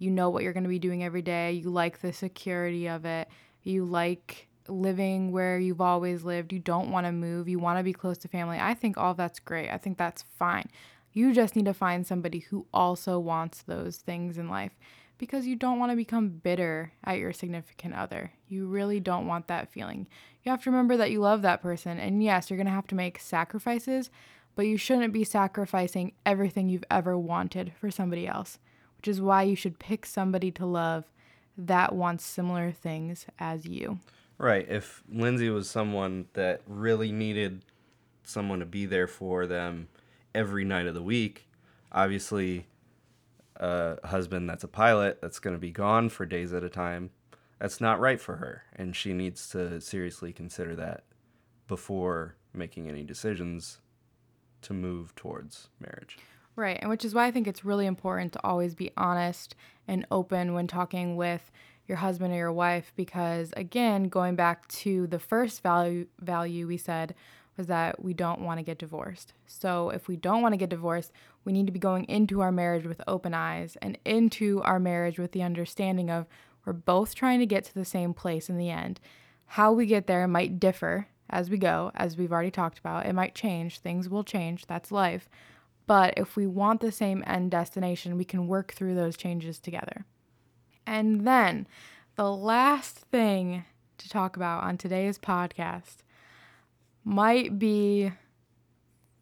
you 0.00 0.10
know 0.10 0.30
what 0.30 0.42
you're 0.42 0.52
going 0.52 0.64
to 0.64 0.68
be 0.68 0.80
doing 0.80 1.04
every 1.04 1.22
day, 1.22 1.52
you 1.52 1.70
like 1.70 2.00
the 2.00 2.12
security 2.12 2.88
of 2.88 3.04
it, 3.04 3.28
you 3.62 3.84
like 3.84 4.48
living 4.68 5.32
where 5.32 5.58
you've 5.58 5.80
always 5.80 6.24
lived, 6.24 6.52
you 6.52 6.58
don't 6.58 6.90
want 6.90 7.06
to 7.06 7.12
move, 7.12 7.48
you 7.48 7.58
want 7.58 7.78
to 7.78 7.84
be 7.84 7.92
close 7.92 8.18
to 8.18 8.28
family. 8.28 8.58
I 8.60 8.74
think 8.74 8.96
all 8.96 9.14
that's 9.14 9.38
great. 9.38 9.70
I 9.70 9.78
think 9.78 9.98
that's 9.98 10.24
fine. 10.38 10.68
You 11.12 11.32
just 11.32 11.54
need 11.54 11.66
to 11.66 11.74
find 11.74 12.06
somebody 12.06 12.40
who 12.40 12.66
also 12.72 13.18
wants 13.18 13.62
those 13.62 13.98
things 13.98 14.36
in 14.36 14.48
life 14.48 14.72
because 15.18 15.46
you 15.46 15.54
don't 15.56 15.78
want 15.78 15.92
to 15.92 15.96
become 15.96 16.28
bitter 16.28 16.92
at 17.04 17.18
your 17.18 17.32
significant 17.32 17.94
other. 17.94 18.32
You 18.48 18.66
really 18.66 19.00
don't 19.00 19.26
want 19.26 19.46
that 19.46 19.70
feeling. 19.70 20.06
You 20.42 20.50
have 20.50 20.62
to 20.64 20.70
remember 20.70 20.96
that 20.96 21.10
you 21.10 21.20
love 21.20 21.42
that 21.42 21.62
person, 21.62 21.98
and 21.98 22.22
yes, 22.22 22.50
you're 22.50 22.56
going 22.56 22.66
to 22.66 22.72
have 22.72 22.88
to 22.88 22.94
make 22.94 23.20
sacrifices, 23.20 24.10
but 24.56 24.66
you 24.66 24.76
shouldn't 24.76 25.12
be 25.12 25.24
sacrificing 25.24 26.12
everything 26.26 26.68
you've 26.68 26.84
ever 26.90 27.16
wanted 27.16 27.72
for 27.80 27.90
somebody 27.90 28.26
else, 28.26 28.58
which 28.96 29.08
is 29.08 29.20
why 29.20 29.42
you 29.42 29.56
should 29.56 29.78
pick 29.78 30.04
somebody 30.04 30.50
to 30.50 30.66
love 30.66 31.04
that 31.56 31.94
wants 31.94 32.24
similar 32.24 32.72
things 32.72 33.26
as 33.38 33.66
you. 33.66 34.00
Right. 34.38 34.66
If 34.68 35.02
Lindsay 35.10 35.50
was 35.50 35.70
someone 35.70 36.26
that 36.32 36.62
really 36.66 37.12
needed 37.12 37.64
someone 38.24 38.60
to 38.60 38.66
be 38.66 38.86
there 38.86 39.06
for 39.06 39.46
them 39.46 39.88
every 40.34 40.64
night 40.64 40.86
of 40.86 40.94
the 40.94 41.02
week, 41.02 41.48
obviously, 41.92 42.66
a 43.56 44.04
husband 44.06 44.50
that's 44.50 44.64
a 44.64 44.68
pilot 44.68 45.20
that's 45.20 45.38
going 45.38 45.54
to 45.54 45.60
be 45.60 45.70
gone 45.70 46.08
for 46.08 46.26
days 46.26 46.52
at 46.52 46.64
a 46.64 46.68
time, 46.68 47.10
that's 47.60 47.80
not 47.80 48.00
right 48.00 48.20
for 48.20 48.36
her. 48.36 48.64
And 48.74 48.96
she 48.96 49.12
needs 49.12 49.48
to 49.50 49.80
seriously 49.80 50.32
consider 50.32 50.74
that 50.76 51.04
before 51.68 52.34
making 52.52 52.88
any 52.88 53.04
decisions 53.04 53.78
to 54.62 54.72
move 54.72 55.14
towards 55.14 55.68
marriage. 55.78 56.18
Right, 56.56 56.78
and 56.80 56.88
which 56.88 57.04
is 57.04 57.14
why 57.14 57.26
I 57.26 57.30
think 57.30 57.46
it's 57.46 57.64
really 57.64 57.86
important 57.86 58.32
to 58.34 58.40
always 58.44 58.74
be 58.74 58.92
honest 58.96 59.54
and 59.88 60.06
open 60.10 60.54
when 60.54 60.66
talking 60.66 61.16
with 61.16 61.50
your 61.86 61.98
husband 61.98 62.32
or 62.32 62.36
your 62.36 62.52
wife 62.52 62.92
because 62.96 63.52
again, 63.56 64.04
going 64.04 64.36
back 64.36 64.66
to 64.68 65.06
the 65.06 65.18
first 65.18 65.62
value 65.62 66.06
value 66.20 66.66
we 66.66 66.76
said 66.76 67.14
was 67.56 67.66
that 67.68 68.02
we 68.02 68.14
don't 68.14 68.40
want 68.40 68.58
to 68.58 68.64
get 68.64 68.78
divorced. 68.78 69.32
So 69.46 69.90
if 69.90 70.08
we 70.08 70.16
don't 70.16 70.42
want 70.42 70.52
to 70.54 70.58
get 70.58 70.70
divorced, 70.70 71.12
we 71.44 71.52
need 71.52 71.66
to 71.66 71.72
be 71.72 71.78
going 71.78 72.04
into 72.04 72.40
our 72.40 72.50
marriage 72.50 72.86
with 72.86 73.00
open 73.06 73.34
eyes 73.34 73.76
and 73.80 73.98
into 74.04 74.60
our 74.62 74.80
marriage 74.80 75.18
with 75.18 75.32
the 75.32 75.42
understanding 75.42 76.10
of 76.10 76.26
we're 76.64 76.72
both 76.72 77.14
trying 77.14 77.40
to 77.40 77.46
get 77.46 77.64
to 77.64 77.74
the 77.74 77.84
same 77.84 78.14
place 78.14 78.48
in 78.48 78.56
the 78.56 78.70
end. 78.70 78.98
How 79.46 79.72
we 79.72 79.86
get 79.86 80.06
there 80.06 80.26
might 80.26 80.58
differ 80.58 81.08
as 81.30 81.50
we 81.50 81.58
go, 81.58 81.90
as 81.94 82.16
we've 82.16 82.32
already 82.32 82.50
talked 82.50 82.78
about. 82.78 83.06
It 83.06 83.14
might 83.14 83.34
change, 83.34 83.78
things 83.78 84.08
will 84.08 84.24
change, 84.24 84.66
that's 84.66 84.90
life. 84.90 85.28
But 85.86 86.14
if 86.16 86.36
we 86.36 86.46
want 86.46 86.80
the 86.80 86.92
same 86.92 87.22
end 87.26 87.50
destination, 87.50 88.16
we 88.16 88.24
can 88.24 88.46
work 88.46 88.72
through 88.72 88.94
those 88.94 89.16
changes 89.16 89.58
together. 89.58 90.06
And 90.86 91.26
then 91.26 91.66
the 92.16 92.30
last 92.30 92.96
thing 92.96 93.64
to 93.98 94.08
talk 94.08 94.36
about 94.36 94.64
on 94.64 94.76
today's 94.76 95.18
podcast 95.18 95.96
might 97.04 97.58
be 97.58 98.12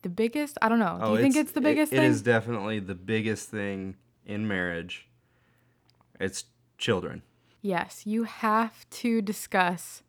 the 0.02 0.08
biggest. 0.08 0.58
I 0.60 0.68
don't 0.68 0.78
know. 0.78 0.98
Do 0.98 1.06
oh, 1.06 1.14
you 1.14 1.22
think 1.22 1.36
it's 1.36 1.52
the 1.52 1.60
biggest 1.60 1.92
It 1.92 1.96
thing? 1.96 2.10
is 2.10 2.22
definitely 2.22 2.80
the 2.80 2.94
biggest 2.94 3.48
thing 3.48 3.96
in 4.26 4.46
marriage. 4.46 5.08
It's 6.20 6.44
children. 6.78 7.22
Yes, 7.60 8.02
you 8.04 8.24
have 8.24 8.88
to 8.90 9.22
discuss 9.22 10.02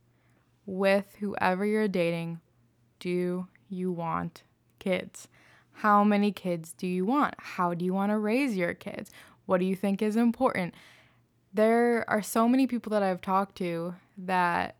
with 0.65 1.17
whoever 1.19 1.65
you're 1.65 1.87
dating 1.87 2.41
do 2.99 3.47
you 3.69 3.91
want 3.91 4.43
kids? 4.79 5.27
How 5.77 6.03
many 6.03 6.31
kids 6.31 6.73
do 6.73 6.87
you 6.87 7.05
want? 7.05 7.35
How 7.37 7.73
do 7.73 7.83
you 7.83 7.93
want 7.93 8.11
to 8.11 8.17
raise 8.17 8.55
your 8.55 8.73
kids? 8.73 9.11
What 9.45 9.59
do 9.59 9.65
you 9.65 9.75
think 9.75 10.01
is 10.01 10.15
important? 10.15 10.73
There 11.53 12.09
are 12.09 12.21
so 12.21 12.47
many 12.47 12.67
people 12.67 12.89
that 12.91 13.03
I've 13.03 13.21
talked 13.21 13.57
to 13.57 13.95
that 14.17 14.75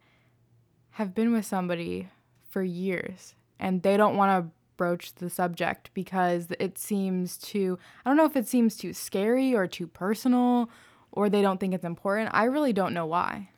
have 0.92 1.14
been 1.14 1.32
with 1.32 1.46
somebody 1.46 2.10
for 2.50 2.64
years 2.64 3.36
and 3.60 3.84
they 3.84 3.98
don't 3.98 4.16
want 4.16 4.46
to 4.46 4.52
broach 4.76 5.14
the 5.16 5.30
subject 5.30 5.92
because 5.94 6.48
it 6.60 6.78
seems 6.78 7.38
too, 7.38 7.78
I 8.04 8.10
don't 8.10 8.18
know 8.18 8.26
if 8.26 8.36
it 8.36 8.48
seems 8.48 8.76
too 8.76 8.94
scary 8.94 9.54
or 9.56 9.68
too 9.68 9.88
personal 9.88 10.70
or 11.12 11.30
they 11.30 11.42
don't 11.42 11.60
think 11.60 11.74
it's 11.74 11.86
important. 11.86 12.32
I 12.34 12.46
really 12.46 12.74
don't 12.74 12.94
know 12.94 13.06
why. 13.06 13.50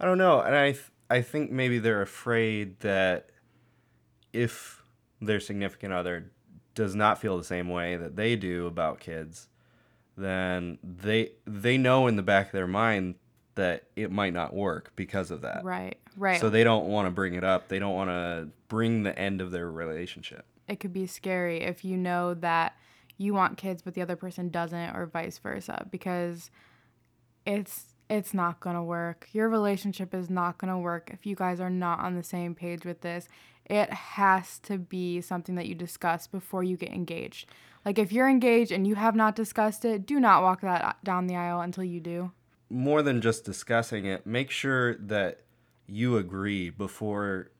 I 0.00 0.04
don't 0.04 0.18
know, 0.18 0.40
and 0.40 0.54
I 0.54 0.72
th- 0.72 0.90
I 1.10 1.22
think 1.22 1.50
maybe 1.50 1.78
they're 1.78 2.02
afraid 2.02 2.80
that 2.80 3.30
if 4.32 4.82
their 5.20 5.40
significant 5.40 5.92
other 5.92 6.30
does 6.74 6.94
not 6.94 7.20
feel 7.20 7.36
the 7.36 7.44
same 7.44 7.68
way 7.68 7.96
that 7.96 8.14
they 8.14 8.36
do 8.36 8.66
about 8.66 9.00
kids, 9.00 9.48
then 10.18 10.78
they 10.82 11.32
they 11.46 11.78
know 11.78 12.06
in 12.06 12.16
the 12.16 12.22
back 12.22 12.46
of 12.46 12.52
their 12.52 12.66
mind 12.66 13.14
that 13.54 13.84
it 13.96 14.10
might 14.12 14.32
not 14.32 14.54
work 14.54 14.92
because 14.96 15.30
of 15.30 15.40
that. 15.42 15.64
Right, 15.64 15.96
right. 16.16 16.40
So 16.40 16.48
they 16.50 16.62
don't 16.64 16.86
want 16.86 17.06
to 17.06 17.10
bring 17.10 17.34
it 17.34 17.44
up. 17.44 17.68
They 17.68 17.78
don't 17.78 17.94
want 17.94 18.10
to 18.10 18.48
bring 18.68 19.02
the 19.02 19.18
end 19.18 19.40
of 19.40 19.50
their 19.50 19.70
relationship. 19.70 20.44
it 20.68 20.78
could 20.80 20.92
be 20.92 21.06
scary 21.06 21.62
if 21.62 21.84
you 21.84 21.96
know 21.96 22.34
that 22.34 22.76
you 23.16 23.34
want 23.34 23.56
kids 23.58 23.82
but 23.82 23.94
the 23.94 24.02
other 24.02 24.14
person 24.16 24.48
doesn't 24.50 24.94
or 24.94 25.06
vice 25.06 25.38
versa 25.38 25.86
because 25.90 26.50
it's 27.46 27.94
it's 28.10 28.32
not 28.32 28.60
going 28.60 28.76
to 28.76 28.82
work. 28.82 29.28
Your 29.32 29.48
relationship 29.50 30.14
is 30.14 30.30
not 30.30 30.56
going 30.58 30.72
to 30.72 30.78
work 30.78 31.10
if 31.12 31.26
you 31.26 31.34
guys 31.34 31.60
are 31.60 31.68
not 31.70 31.98
on 32.00 32.14
the 32.14 32.22
same 32.22 32.54
page 32.54 32.84
with 32.86 33.02
this. 33.02 33.28
It 33.66 33.92
has 33.92 34.58
to 34.60 34.78
be 34.78 35.20
something 35.20 35.56
that 35.56 35.66
you 35.66 35.74
discuss 35.74 36.26
before 36.26 36.62
you 36.64 36.76
get 36.78 36.90
engaged. 36.90 37.50
Like 37.88 37.98
if 37.98 38.12
you're 38.12 38.28
engaged 38.28 38.70
and 38.70 38.86
you 38.86 38.96
have 38.96 39.16
not 39.16 39.34
discussed 39.34 39.82
it, 39.86 40.04
do 40.04 40.20
not 40.20 40.42
walk 40.42 40.60
that 40.60 41.02
down 41.04 41.26
the 41.26 41.36
aisle 41.36 41.62
until 41.62 41.84
you 41.84 42.00
do. 42.00 42.32
more 42.68 43.00
than 43.00 43.22
just 43.22 43.46
discussing 43.46 44.04
it, 44.04 44.26
make 44.26 44.50
sure 44.50 44.96
that 44.96 45.40
you 45.86 46.18
agree 46.18 46.68
before 46.68 47.50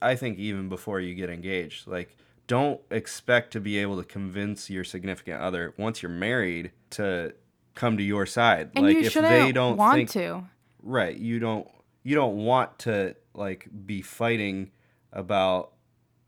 I 0.00 0.14
think 0.14 0.38
even 0.38 0.68
before 0.68 1.00
you 1.00 1.16
get 1.16 1.30
engaged. 1.30 1.88
Like 1.88 2.16
don't 2.46 2.80
expect 2.92 3.52
to 3.54 3.60
be 3.60 3.78
able 3.78 3.96
to 3.96 4.04
convince 4.04 4.70
your 4.70 4.84
significant 4.84 5.40
other 5.40 5.74
once 5.76 6.00
you're 6.00 6.12
married 6.12 6.70
to 6.90 7.34
come 7.74 7.96
to 7.96 8.04
your 8.04 8.26
side. 8.26 8.70
And 8.76 8.86
like 8.86 8.98
you 8.98 9.02
if 9.02 9.14
they 9.14 9.50
don't 9.50 9.76
want 9.76 9.96
think 9.96 10.10
to. 10.10 10.44
right, 10.80 11.16
you 11.16 11.40
don't 11.40 11.66
you 12.04 12.14
don't 12.14 12.36
want 12.36 12.78
to 12.80 13.16
like 13.34 13.66
be 13.84 14.00
fighting 14.00 14.70
about 15.12 15.72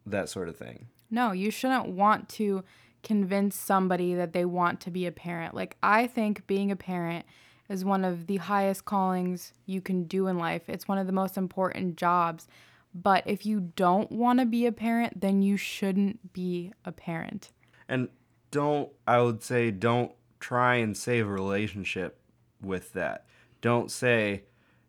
that 0.07 0.29
sort 0.29 0.49
of 0.49 0.57
thing. 0.57 0.89
No, 1.09 1.31
you 1.31 1.53
shouldn't 1.53 1.87
want 1.87 2.29
to 2.31 2.65
convince 3.03 3.57
somebody 3.57 4.15
that 4.15 4.33
they 4.33 4.45
want 4.45 4.81
to 4.81 4.91
be 4.91 5.07
a 5.07 5.13
parent. 5.13 5.55
Like, 5.55 5.77
I 5.83 6.07
think 6.07 6.47
being 6.47 6.71
a 6.71 6.77
parent 6.77 7.27
is 7.69 7.85
one 7.85 8.05
of 8.05 8.27
the 8.27 8.37
highest 8.37 8.85
callings 8.85 9.53
you 9.67 9.81
can 9.81 10.05
do 10.05 10.27
in 10.27 10.39
life, 10.39 10.69
it's 10.69 10.89
one 10.89 10.99
of 10.99 11.07
the 11.07 11.13
most 11.13 11.37
important 11.37 11.97
jobs. 11.97 12.47
But 12.95 13.23
if 13.27 13.47
you 13.47 13.73
don't 13.75 14.13
want 14.13 14.39
to 14.41 14.47
be 14.47 14.67
a 14.67 14.73
parent, 14.73 15.21
then 15.21 15.41
you 15.41 15.57
shouldn't 15.57 16.33
be 16.33 16.73
a 16.85 16.93
parent. 16.93 17.51
And 17.89 18.09
don't, 18.51 18.91
I 19.07 19.21
would 19.21 19.43
say, 19.43 19.71
don't 19.71 20.13
try 20.41 20.77
and 20.77 20.97
save 20.97 21.27
a 21.27 21.31
relationship 21.31 22.19
with 22.61 22.93
that. 22.93 23.25
Don't 23.63 23.91
say, 23.91 24.43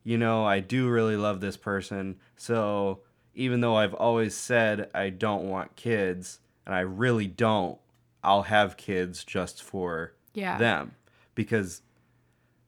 you 0.03 0.17
know, 0.17 0.43
I 0.45 0.59
do 0.59 0.89
really 0.89 1.15
love 1.15 1.39
this 1.39 1.55
person. 1.55 2.17
So 2.35 2.99
even 3.33 3.61
though 3.61 3.77
I've 3.77 3.93
always 3.93 4.35
said 4.35 4.89
I 4.93 5.09
don't 5.09 5.49
want 5.49 5.77
kids, 5.77 6.39
and 6.65 6.75
I 6.75 6.81
really 6.81 7.27
don't, 7.27 7.77
I'll 8.23 8.43
have 8.43 8.77
kids 8.77 9.23
just 9.23 9.61
for 9.61 10.13
Yeah. 10.33 10.57
them. 10.57 10.95
Because 11.35 11.81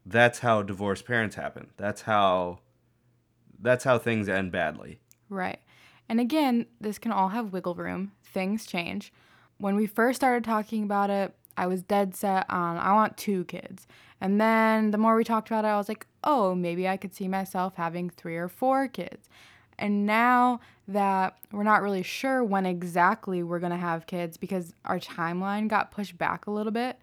that's 0.06 0.40
how 0.40 0.62
divorced 0.62 1.06
parents 1.06 1.36
happen. 1.36 1.72
That's 1.78 2.02
how 2.04 2.60
that's 3.60 3.84
how 3.86 3.98
things 3.98 4.28
end 4.28 4.52
badly. 4.52 5.00
Right. 5.30 5.60
And 6.10 6.20
again, 6.20 6.66
this 6.80 7.00
can 7.00 7.12
all 7.12 7.30
have 7.30 7.54
wiggle 7.54 7.74
room. 7.74 8.12
Things 8.24 8.66
change. 8.66 9.12
When 9.58 9.76
we 9.76 9.88
first 9.88 10.18
started 10.18 10.44
talking 10.44 10.84
about 10.84 11.10
it, 11.10 11.34
I 11.58 11.68
was 11.68 11.82
dead 11.82 12.16
set 12.16 12.46
on 12.50 12.78
I 12.78 12.94
want 12.94 13.18
two 13.18 13.46
kids. 13.46 13.88
And 14.22 14.40
then 14.40 14.92
the 14.92 14.98
more 14.98 15.16
we 15.16 15.24
talked 15.24 15.48
about 15.50 15.66
it, 15.66 15.70
I 15.70 15.78
was 15.78 15.88
like, 15.90 16.06
oh, 16.24 16.54
maybe 16.54 16.88
I 16.88 16.98
could 16.98 17.14
see 17.16 17.28
myself 17.28 17.76
having 17.76 18.10
three 18.10 18.36
or 18.36 18.48
four 18.50 18.88
kids. 18.88 19.30
And 19.78 20.06
now 20.06 20.60
that 20.88 21.38
we're 21.52 21.64
not 21.64 21.82
really 21.82 22.04
sure 22.04 22.44
when 22.44 22.66
exactly 22.66 23.44
we're 23.44 23.60
going 23.60 23.72
to 23.72 23.78
have 23.78 24.08
kids 24.08 24.38
because 24.38 24.74
our 24.86 25.00
timeline 25.00 25.68
got 25.68 25.92
pushed 25.92 26.18
back 26.18 26.48
a 26.48 26.52
little 26.52 26.72
bit, 26.72 27.00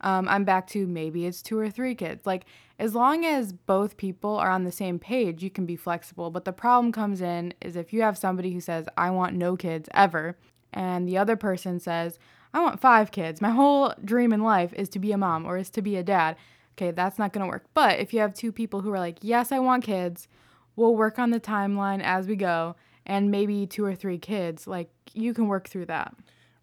um, 0.00 0.28
I'm 0.28 0.44
back 0.44 0.66
to 0.68 0.86
maybe 0.86 1.26
it's 1.26 1.42
two 1.42 1.58
or 1.58 1.70
three 1.70 1.94
kids. 1.94 2.26
Like, 2.26 2.44
as 2.78 2.94
long 2.94 3.24
as 3.24 3.52
both 3.52 3.96
people 3.96 4.36
are 4.36 4.50
on 4.50 4.64
the 4.64 4.72
same 4.72 4.98
page, 4.98 5.42
you 5.42 5.50
can 5.50 5.64
be 5.64 5.76
flexible. 5.76 6.30
But 6.30 6.44
the 6.44 6.52
problem 6.52 6.92
comes 6.92 7.22
in 7.22 7.54
is 7.60 7.76
if 7.76 7.92
you 7.92 8.02
have 8.02 8.18
somebody 8.18 8.52
who 8.52 8.60
says, 8.60 8.86
I 8.96 9.10
want 9.10 9.34
no 9.34 9.56
kids 9.56 9.88
ever, 9.94 10.36
and 10.72 11.08
the 11.08 11.16
other 11.16 11.36
person 11.36 11.80
says, 11.80 12.18
I 12.52 12.60
want 12.60 12.80
five 12.80 13.10
kids. 13.10 13.40
My 13.40 13.50
whole 13.50 13.94
dream 14.04 14.32
in 14.32 14.42
life 14.42 14.72
is 14.74 14.88
to 14.90 14.98
be 14.98 15.12
a 15.12 15.18
mom 15.18 15.46
or 15.46 15.56
is 15.56 15.70
to 15.70 15.82
be 15.82 15.96
a 15.96 16.02
dad. 16.02 16.36
Okay, 16.74 16.90
that's 16.90 17.18
not 17.18 17.32
to 17.32 17.46
work. 17.46 17.64
But 17.72 17.98
if 17.98 18.12
you 18.12 18.20
have 18.20 18.34
two 18.34 18.52
people 18.52 18.82
who 18.82 18.92
are 18.92 18.98
like, 18.98 19.18
Yes, 19.22 19.50
I 19.52 19.58
want 19.58 19.84
kids, 19.84 20.28
we'll 20.76 20.94
work 20.94 21.18
on 21.18 21.30
the 21.30 21.40
timeline 21.40 22.02
as 22.02 22.26
we 22.26 22.36
go, 22.36 22.76
and 23.04 23.30
maybe 23.30 23.66
two 23.66 23.84
or 23.84 23.94
three 23.94 24.18
kids, 24.18 24.66
like, 24.66 24.90
you 25.14 25.32
can 25.34 25.48
work 25.48 25.68
through 25.68 25.86
that. 25.86 26.14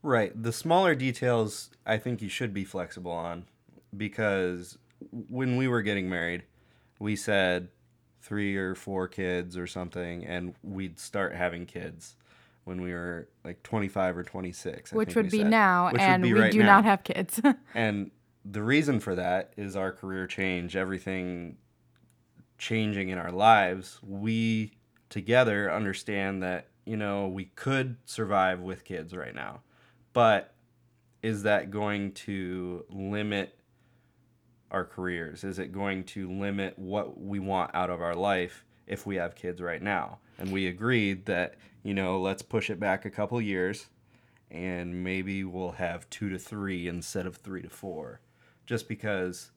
Right. 0.01 0.31
The 0.41 0.51
smaller 0.51 0.95
details 0.95 1.69
I 1.85 1.97
think 1.97 2.21
you 2.21 2.29
should 2.29 2.53
be 2.53 2.63
flexible 2.65 3.11
on 3.11 3.45
because 3.95 4.77
when 5.29 5.55
we 5.57 5.67
were 5.67 5.81
getting 5.81 6.09
married, 6.09 6.43
we 6.99 7.15
said 7.15 7.69
three 8.21 8.55
or 8.55 8.75
four 8.75 9.07
kids 9.07 9.57
or 9.57 9.65
something 9.67 10.25
and 10.25 10.55
we'd 10.63 10.99
start 10.99 11.33
having 11.35 11.65
kids 11.65 12.15
when 12.65 12.81
we 12.81 12.93
were 12.93 13.27
like 13.43 13.61
25 13.63 14.17
or 14.17 14.23
26 14.23 14.93
I 14.93 14.95
Which 14.95 15.07
think 15.07 15.15
would 15.15 15.25
we 15.25 15.29
be 15.29 15.37
said. 15.39 15.49
now, 15.49 15.85
Which 15.87 15.93
would 15.93 16.01
and 16.01 16.23
we 16.23 16.33
right 16.33 16.51
do 16.51 16.59
now. 16.59 16.65
not 16.77 16.85
have 16.85 17.03
kids. 17.03 17.41
And 17.75 18.11
the 18.45 18.61
reason 18.63 18.99
for 18.99 19.15
that 19.15 19.53
is 19.57 19.75
our 19.75 19.91
career 19.91 20.27
change, 20.27 20.75
everything 20.75 21.57
changing 22.57 23.09
in 23.09 23.17
our 23.17 23.31
lives. 23.31 23.99
We 24.01 24.73
together 25.09 25.71
understand 25.71 26.43
that, 26.43 26.67
you 26.85 26.97
know, 26.97 27.27
we 27.27 27.45
could 27.45 27.97
survive 28.05 28.59
with 28.59 28.83
kids 28.83 29.15
right 29.15 29.35
now. 29.35 29.61
But 30.13 30.53
is 31.21 31.43
that 31.43 31.71
going 31.71 32.11
to 32.11 32.85
limit 32.89 33.57
our 34.71 34.85
careers? 34.85 35.43
Is 35.43 35.59
it 35.59 35.71
going 35.71 36.03
to 36.05 36.29
limit 36.29 36.77
what 36.77 37.19
we 37.19 37.39
want 37.39 37.71
out 37.73 37.89
of 37.89 38.01
our 38.01 38.15
life 38.15 38.65
if 38.87 39.05
we 39.05 39.15
have 39.15 39.35
kids 39.35 39.61
right 39.61 39.81
now? 39.81 40.19
And 40.37 40.51
we 40.51 40.67
agreed 40.67 41.25
that, 41.27 41.55
you 41.83 41.93
know, 41.93 42.19
let's 42.19 42.41
push 42.41 42.69
it 42.69 42.79
back 42.79 43.05
a 43.05 43.09
couple 43.09 43.39
years 43.39 43.87
and 44.53 45.03
maybe 45.03 45.43
we'll 45.43 45.71
have 45.71 46.09
two 46.09 46.29
to 46.29 46.37
three 46.37 46.87
instead 46.87 47.25
of 47.25 47.37
three 47.37 47.61
to 47.63 47.69
four. 47.69 48.21
Just 48.65 48.87
because 48.87 49.51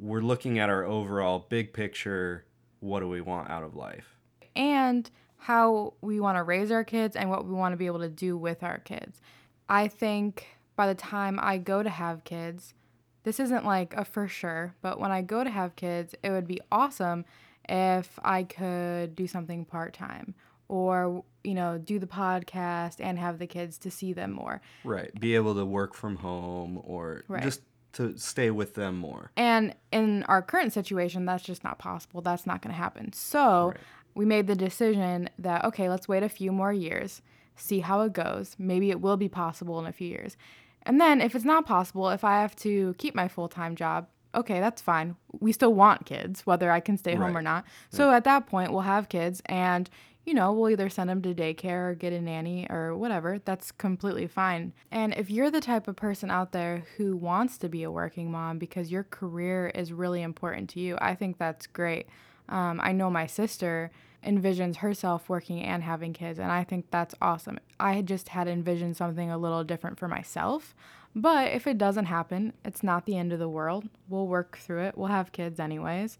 we're 0.00 0.20
looking 0.20 0.58
at 0.58 0.68
our 0.70 0.84
overall 0.84 1.46
big 1.48 1.72
picture 1.72 2.44
what 2.80 3.00
do 3.00 3.08
we 3.08 3.20
want 3.20 3.50
out 3.50 3.62
of 3.64 3.74
life? 3.74 4.14
and 4.56 5.10
how 5.40 5.94
we 6.00 6.18
want 6.18 6.36
to 6.36 6.42
raise 6.42 6.70
our 6.72 6.82
kids 6.82 7.14
and 7.14 7.30
what 7.30 7.44
we 7.46 7.52
want 7.54 7.72
to 7.72 7.76
be 7.76 7.86
able 7.86 8.00
to 8.00 8.08
do 8.08 8.36
with 8.36 8.62
our 8.64 8.78
kids. 8.78 9.20
I 9.68 9.86
think 9.86 10.46
by 10.74 10.88
the 10.88 10.96
time 10.96 11.38
I 11.40 11.58
go 11.58 11.82
to 11.82 11.88
have 11.90 12.24
kids, 12.24 12.74
this 13.22 13.38
isn't 13.38 13.64
like 13.64 13.94
a 13.94 14.04
for 14.04 14.26
sure, 14.26 14.74
but 14.82 14.98
when 14.98 15.12
I 15.12 15.22
go 15.22 15.44
to 15.44 15.50
have 15.50 15.76
kids, 15.76 16.14
it 16.24 16.30
would 16.30 16.48
be 16.48 16.60
awesome 16.72 17.24
if 17.68 18.18
I 18.24 18.42
could 18.42 19.14
do 19.14 19.28
something 19.28 19.64
part 19.64 19.92
time 19.94 20.34
or, 20.66 21.22
you 21.44 21.54
know, 21.54 21.78
do 21.78 22.00
the 22.00 22.06
podcast 22.06 22.96
and 22.98 23.16
have 23.18 23.38
the 23.38 23.46
kids 23.46 23.78
to 23.78 23.90
see 23.92 24.12
them 24.12 24.32
more. 24.32 24.60
Right. 24.82 25.12
Be 25.20 25.36
able 25.36 25.54
to 25.54 25.64
work 25.64 25.94
from 25.94 26.16
home 26.16 26.80
or 26.84 27.22
Right. 27.28 27.42
just 27.44 27.62
to 27.94 28.16
stay 28.18 28.50
with 28.50 28.74
them 28.74 28.96
more. 28.96 29.30
And 29.36 29.74
in 29.92 30.22
our 30.24 30.42
current 30.42 30.72
situation, 30.72 31.24
that's 31.24 31.42
just 31.44 31.64
not 31.64 31.78
possible. 31.78 32.20
That's 32.20 32.46
not 32.46 32.62
going 32.62 32.72
to 32.74 32.78
happen. 32.80 33.12
So 33.12 33.68
Right. 33.68 33.76
we 34.14 34.24
made 34.24 34.46
the 34.46 34.54
decision 34.56 35.30
that, 35.38 35.64
okay, 35.64 35.88
let's 35.88 36.08
wait 36.08 36.22
a 36.22 36.28
few 36.28 36.52
more 36.52 36.72
years, 36.72 37.22
see 37.56 37.80
how 37.80 38.02
it 38.02 38.12
goes. 38.12 38.54
Maybe 38.58 38.90
it 38.90 39.00
will 39.00 39.16
be 39.16 39.28
possible 39.28 39.78
in 39.80 39.86
a 39.86 39.92
few 39.92 40.08
years. 40.08 40.36
And 40.82 41.00
then 41.00 41.20
if 41.20 41.34
it's 41.34 41.44
not 41.44 41.66
possible, 41.66 42.08
if 42.10 42.24
I 42.24 42.40
have 42.40 42.54
to 42.56 42.94
keep 42.98 43.14
my 43.14 43.28
full 43.28 43.48
time 43.48 43.74
job, 43.74 44.06
okay, 44.34 44.60
that's 44.60 44.80
fine. 44.82 45.16
We 45.40 45.52
still 45.52 45.74
want 45.74 46.04
kids, 46.06 46.46
whether 46.46 46.70
I 46.70 46.80
can 46.80 46.96
stay 46.98 47.14
home 47.14 47.36
or 47.36 47.42
not. 47.42 47.64
So 47.90 48.10
at 48.12 48.24
that 48.24 48.46
point, 48.46 48.70
we'll 48.72 48.82
have 48.82 49.08
kids 49.08 49.42
and 49.46 49.88
you 50.28 50.34
know, 50.34 50.52
we'll 50.52 50.68
either 50.68 50.90
send 50.90 51.08
them 51.08 51.22
to 51.22 51.34
daycare 51.34 51.88
or 51.88 51.94
get 51.94 52.12
a 52.12 52.20
nanny 52.20 52.66
or 52.68 52.94
whatever. 52.94 53.40
That's 53.46 53.72
completely 53.72 54.26
fine. 54.26 54.74
And 54.90 55.14
if 55.14 55.30
you're 55.30 55.50
the 55.50 55.62
type 55.62 55.88
of 55.88 55.96
person 55.96 56.30
out 56.30 56.52
there 56.52 56.84
who 56.98 57.16
wants 57.16 57.56
to 57.58 57.68
be 57.70 57.82
a 57.82 57.90
working 57.90 58.30
mom 58.30 58.58
because 58.58 58.92
your 58.92 59.04
career 59.04 59.68
is 59.74 59.90
really 59.90 60.20
important 60.20 60.68
to 60.70 60.80
you, 60.80 60.98
I 61.00 61.14
think 61.14 61.38
that's 61.38 61.66
great. 61.66 62.08
Um, 62.50 62.78
I 62.82 62.92
know 62.92 63.08
my 63.08 63.26
sister 63.26 63.90
envisions 64.22 64.76
herself 64.76 65.30
working 65.30 65.62
and 65.62 65.82
having 65.82 66.12
kids, 66.12 66.38
and 66.38 66.52
I 66.52 66.62
think 66.62 66.90
that's 66.90 67.14
awesome. 67.22 67.58
I 67.80 68.02
just 68.02 68.28
had 68.28 68.48
envisioned 68.48 68.98
something 68.98 69.30
a 69.30 69.38
little 69.38 69.64
different 69.64 69.98
for 69.98 70.08
myself. 70.08 70.74
But 71.16 71.52
if 71.52 71.66
it 71.66 71.78
doesn't 71.78 72.04
happen, 72.04 72.52
it's 72.66 72.82
not 72.82 73.06
the 73.06 73.16
end 73.16 73.32
of 73.32 73.38
the 73.38 73.48
world. 73.48 73.88
We'll 74.10 74.26
work 74.26 74.58
through 74.58 74.82
it. 74.82 74.98
We'll 74.98 75.08
have 75.08 75.32
kids 75.32 75.58
anyways. 75.58 76.18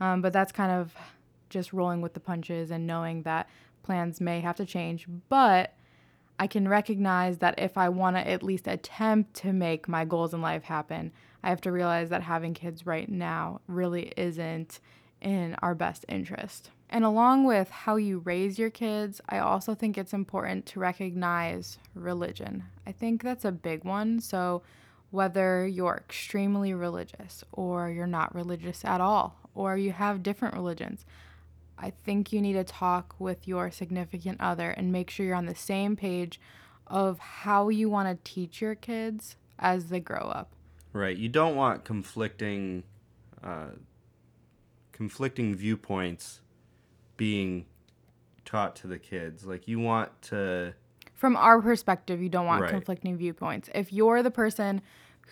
Um, 0.00 0.22
but 0.22 0.32
that's 0.32 0.50
kind 0.50 0.72
of 0.72 0.94
just 1.50 1.72
rolling 1.72 2.00
with 2.00 2.14
the 2.14 2.20
punches 2.20 2.70
and 2.70 2.86
knowing 2.86 3.22
that 3.22 3.48
plans 3.82 4.20
may 4.20 4.40
have 4.40 4.56
to 4.56 4.64
change. 4.64 5.06
But 5.28 5.74
I 6.38 6.46
can 6.46 6.66
recognize 6.66 7.38
that 7.38 7.58
if 7.58 7.76
I 7.76 7.90
want 7.90 8.16
to 8.16 8.26
at 8.26 8.42
least 8.42 8.66
attempt 8.66 9.34
to 9.34 9.52
make 9.52 9.88
my 9.88 10.06
goals 10.06 10.32
in 10.32 10.40
life 10.40 10.62
happen, 10.64 11.12
I 11.42 11.50
have 11.50 11.60
to 11.62 11.72
realize 11.72 12.08
that 12.08 12.22
having 12.22 12.54
kids 12.54 12.86
right 12.86 13.08
now 13.08 13.60
really 13.66 14.12
isn't 14.16 14.80
in 15.20 15.54
our 15.60 15.74
best 15.74 16.06
interest. 16.08 16.70
And 16.88 17.04
along 17.04 17.44
with 17.44 17.70
how 17.70 17.96
you 17.96 18.18
raise 18.18 18.58
your 18.58 18.70
kids, 18.70 19.20
I 19.28 19.38
also 19.38 19.74
think 19.74 19.96
it's 19.96 20.12
important 20.12 20.66
to 20.66 20.80
recognize 20.80 21.78
religion. 21.94 22.64
I 22.86 22.92
think 22.92 23.22
that's 23.22 23.44
a 23.44 23.52
big 23.52 23.84
one. 23.84 24.20
So, 24.20 24.62
whether 25.10 25.66
you're 25.66 26.02
extremely 26.08 26.72
religious 26.72 27.42
or 27.52 27.90
you're 27.90 28.06
not 28.06 28.34
religious 28.34 28.84
at 28.84 29.00
all, 29.00 29.36
or 29.54 29.76
you 29.76 29.92
have 29.92 30.22
different 30.22 30.54
religions, 30.54 31.04
I 31.82 31.92
think 32.04 32.32
you 32.32 32.40
need 32.42 32.52
to 32.52 32.64
talk 32.64 33.14
with 33.18 33.48
your 33.48 33.70
significant 33.70 34.40
other 34.40 34.70
and 34.70 34.92
make 34.92 35.08
sure 35.10 35.24
you're 35.24 35.34
on 35.34 35.46
the 35.46 35.54
same 35.54 35.96
page 35.96 36.38
of 36.86 37.18
how 37.18 37.68
you 37.70 37.88
want 37.88 38.08
to 38.08 38.30
teach 38.30 38.60
your 38.60 38.74
kids 38.74 39.36
as 39.58 39.86
they 39.86 40.00
grow 40.00 40.20
up. 40.20 40.52
Right. 40.92 41.16
You 41.16 41.28
don't 41.28 41.56
want 41.56 41.84
conflicting 41.84 42.82
uh, 43.42 43.70
conflicting 44.92 45.54
viewpoints 45.54 46.40
being 47.16 47.64
taught 48.44 48.76
to 48.76 48.86
the 48.86 48.98
kids. 48.98 49.46
Like 49.46 49.66
you 49.66 49.78
want 49.78 50.20
to 50.22 50.74
From 51.14 51.36
our 51.36 51.62
perspective, 51.62 52.20
you 52.20 52.28
don't 52.28 52.46
want 52.46 52.62
Right. 52.62 52.70
conflicting 52.70 53.16
viewpoints. 53.16 53.70
If 53.74 53.92
you're 53.92 54.22
the 54.22 54.30
person 54.30 54.82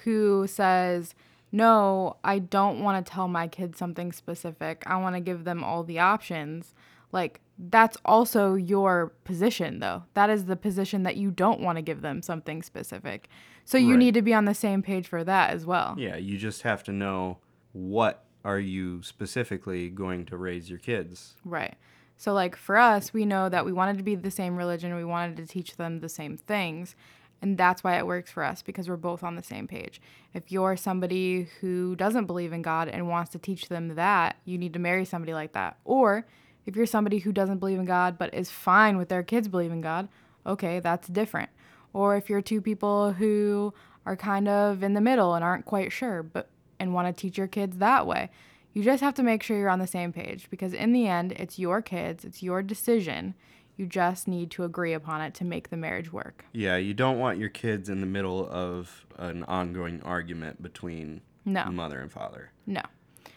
who 0.05 0.47
says, 0.47 1.15
no, 1.51 2.17
I 2.25 2.39
don't 2.39 2.83
want 2.83 3.05
to 3.05 3.11
tell 3.13 3.29
my 3.29 3.49
kids 3.49 3.79
something 3.79 4.13
specific. 4.13 4.83
I 4.87 4.97
want 4.97 5.17
to 5.17 5.21
give 5.21 5.45
them 5.45 5.65
all 5.65 5.83
the 5.83 5.99
options. 5.99 6.75
Like, 7.11 7.41
that's 7.59 7.97
also 8.05 8.55
your 8.55 9.13
position, 9.25 9.79
though. 9.81 10.05
That 10.15 10.31
is 10.31 10.45
the 10.45 10.57
position 10.57 11.03
that 11.05 11.17
you 11.17 11.31
don't 11.31 11.61
want 11.61 11.77
to 11.77 11.83
give 11.83 12.03
them 12.03 12.21
something 12.23 12.63
specific. 12.63 13.29
So 13.65 13.79
you 13.79 13.91
Right. 13.91 13.99
need 13.99 14.15
to 14.15 14.23
be 14.23 14.35
on 14.35 14.45
the 14.45 14.55
same 14.55 14.83
page 14.83 15.09
for 15.09 15.25
that 15.25 15.51
as 15.51 15.65
well. 15.67 15.95
yeah, 15.99 16.17
you 16.17 16.37
just 16.39 16.63
have 16.63 16.83
to 16.85 16.93
know 16.93 17.39
what 17.73 18.25
are 18.45 18.59
you 18.61 19.03
specifically 19.03 19.89
going 19.89 20.25
to 20.27 20.37
raise 20.37 20.71
your 20.71 20.79
kids. 20.79 21.35
Right. 21.45 21.75
So, 22.17 22.33
like 22.33 22.57
for 22.57 22.77
us, 22.77 23.13
we 23.13 23.25
know 23.25 23.49
that 23.49 23.65
we 23.65 23.73
wanted 23.73 23.97
to 23.99 24.03
be 24.05 24.15
the 24.15 24.31
same 24.31 24.57
religion, 24.57 24.95
we 24.97 25.05
wanted 25.05 25.37
to 25.39 25.47
teach 25.47 25.77
them 25.77 26.01
the 26.01 26.09
same 26.09 26.37
things. 26.37 26.95
And 27.41 27.57
that's 27.57 27.85
why 27.85 27.97
it 27.99 28.07
works 28.07 28.31
for 28.31 28.43
us 28.43 28.63
because 28.63 28.89
we're 28.89 28.97
both 28.97 29.23
on 29.23 29.37
the 29.37 29.43
same 29.43 29.69
page. 29.69 30.01
If 30.35 30.51
you're 30.51 30.77
somebody 30.77 31.49
who 31.61 31.95
doesn't 31.95 32.27
believe 32.27 32.53
in 32.53 32.63
God 32.63 32.89
and 32.89 33.09
wants 33.09 33.31
to 33.33 33.39
teach 33.39 33.69
them 33.69 33.95
that, 33.95 34.37
you 34.45 34.59
need 34.59 34.73
to 34.73 34.79
marry 34.79 35.05
somebody 35.05 35.33
like 35.33 35.53
that. 35.53 35.79
Or 35.85 36.27
if 36.67 36.75
you're 36.75 36.87
somebody 36.87 37.19
who 37.19 37.33
doesn't 37.33 37.59
believe 37.59 37.79
in 37.79 37.85
God 37.85 38.19
but 38.19 38.35
is 38.35 38.51
fine 38.51 38.97
with 38.97 39.09
their 39.09 39.23
kids 39.23 39.49
believing 39.49 39.79
in 39.79 39.83
God, 39.83 40.09
okay, 40.47 40.81
that's 40.81 41.09
different. 41.09 41.51
Or 41.93 42.17
if 42.17 42.29
you're 42.29 42.43
two 42.43 42.61
people 42.61 43.13
who 43.13 43.73
are 44.05 44.17
kind 44.17 44.49
of 44.49 44.83
in 44.83 44.95
the 44.95 45.01
middle 45.01 45.35
and 45.35 45.45
aren't 45.45 45.65
quite 45.65 45.93
sure 45.93 46.23
but 46.23 46.49
and 46.81 46.95
want 46.95 47.15
to 47.15 47.21
teach 47.21 47.39
your 47.39 47.47
kids 47.47 47.79
that 47.79 48.07
way, 48.07 48.31
you 48.73 48.83
just 48.83 49.03
have 49.03 49.15
to 49.15 49.23
make 49.23 49.43
sure 49.43 49.59
you're 49.59 49.69
on 49.69 49.79
the 49.79 49.87
same 49.87 50.13
page 50.13 50.49
because 50.51 50.73
in 50.73 50.93
the 50.93 51.07
end, 51.07 51.33
it's 51.33 51.59
your 51.59 51.83
kids, 51.83 52.25
it's 52.25 52.43
your 52.43 52.63
decision 52.63 53.35
you 53.79 53.87
just 53.87 54.27
need 54.27 54.51
to 54.51 54.65
agree 54.65 54.93
upon 54.93 55.23
it 55.23 55.33
to 55.35 55.45
make 55.45 55.71
the 55.71 55.77
marriage 55.77 56.13
work. 56.13 56.45
Yeah, 56.53 56.77
you 56.77 56.93
don't 56.93 57.19
want 57.19 57.39
your 57.39 57.49
kids 57.49 57.89
in 57.89 58.01
the 58.01 58.07
middle 58.07 58.47
of 58.51 59.07
an 59.17 59.45
ongoing 59.45 60.03
argument 60.03 60.61
between 60.61 61.23
no. 61.45 61.65
mother 61.67 62.01
and 62.01 62.11
father. 62.11 62.51
No. 62.67 62.83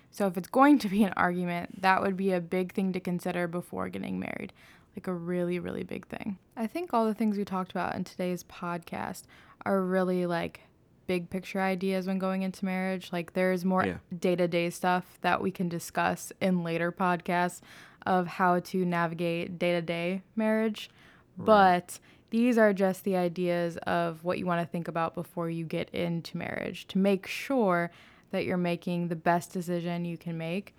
So 0.10 0.26
if 0.28 0.36
it's 0.38 0.50
going 0.50 0.80
to 0.80 0.90
be 0.90 1.04
an 1.04 1.14
argument, 1.16 1.84
that 1.84 2.02
would 2.02 2.18
be 2.18 2.34
a 2.34 2.42
big 2.42 2.74
thing 2.74 2.92
to 2.94 3.00
consider 3.00 3.48
before 3.48 3.88
getting 3.88 4.20
married. 4.20 4.52
Like 4.96 5.08
a 5.08 5.14
really, 5.14 5.60
really 5.60 5.84
big 5.84 6.08
thing. 6.08 6.38
I 6.58 6.68
think 6.68 6.94
all 6.94 7.06
the 7.06 7.14
things 7.14 7.38
we 7.38 7.46
talked 7.46 7.72
about 7.72 7.96
in 7.96 8.04
today's 8.04 8.44
podcast 8.44 9.24
are 9.64 9.82
really 9.82 10.26
like 10.26 10.62
big 11.08 11.30
picture 11.30 11.62
ideas 11.62 12.08
when 12.08 12.20
going 12.20 12.42
into 12.42 12.66
marriage. 12.66 13.10
Like 13.14 13.34
there's 13.34 13.64
more 13.64 14.02
day 14.18 14.36
to 14.36 14.48
day 14.48 14.70
stuff 14.72 15.20
that 15.22 15.40
we 15.40 15.52
can 15.52 15.70
discuss 15.70 16.34
in 16.42 16.64
later 16.64 16.92
podcasts 16.92 17.62
of 18.06 18.28
how 18.28 18.60
to 18.60 18.86
navigate 18.86 19.60
day 19.60 19.72
to 19.74 19.82
day 19.82 20.22
marriage. 20.36 20.90
Right. 21.38 21.46
But 21.46 22.00
these 22.30 22.58
are 22.58 22.74
just 22.74 23.04
the 23.04 23.18
ideas 23.18 23.78
of 23.78 24.24
what 24.24 24.40
you 24.40 24.46
want 24.46 24.62
to 24.62 24.72
think 24.72 24.88
about 24.88 25.16
before 25.16 25.50
you 25.50 25.66
get 25.66 25.90
into 25.90 26.38
marriage 26.38 26.88
to 26.88 26.98
make 26.98 27.28
sure 27.28 27.92
that 28.32 28.46
you're 28.46 28.58
making 28.58 29.10
the 29.10 29.16
best 29.16 29.52
decision 29.52 30.06
you 30.06 30.18
can 30.18 30.38
make. 30.38 30.74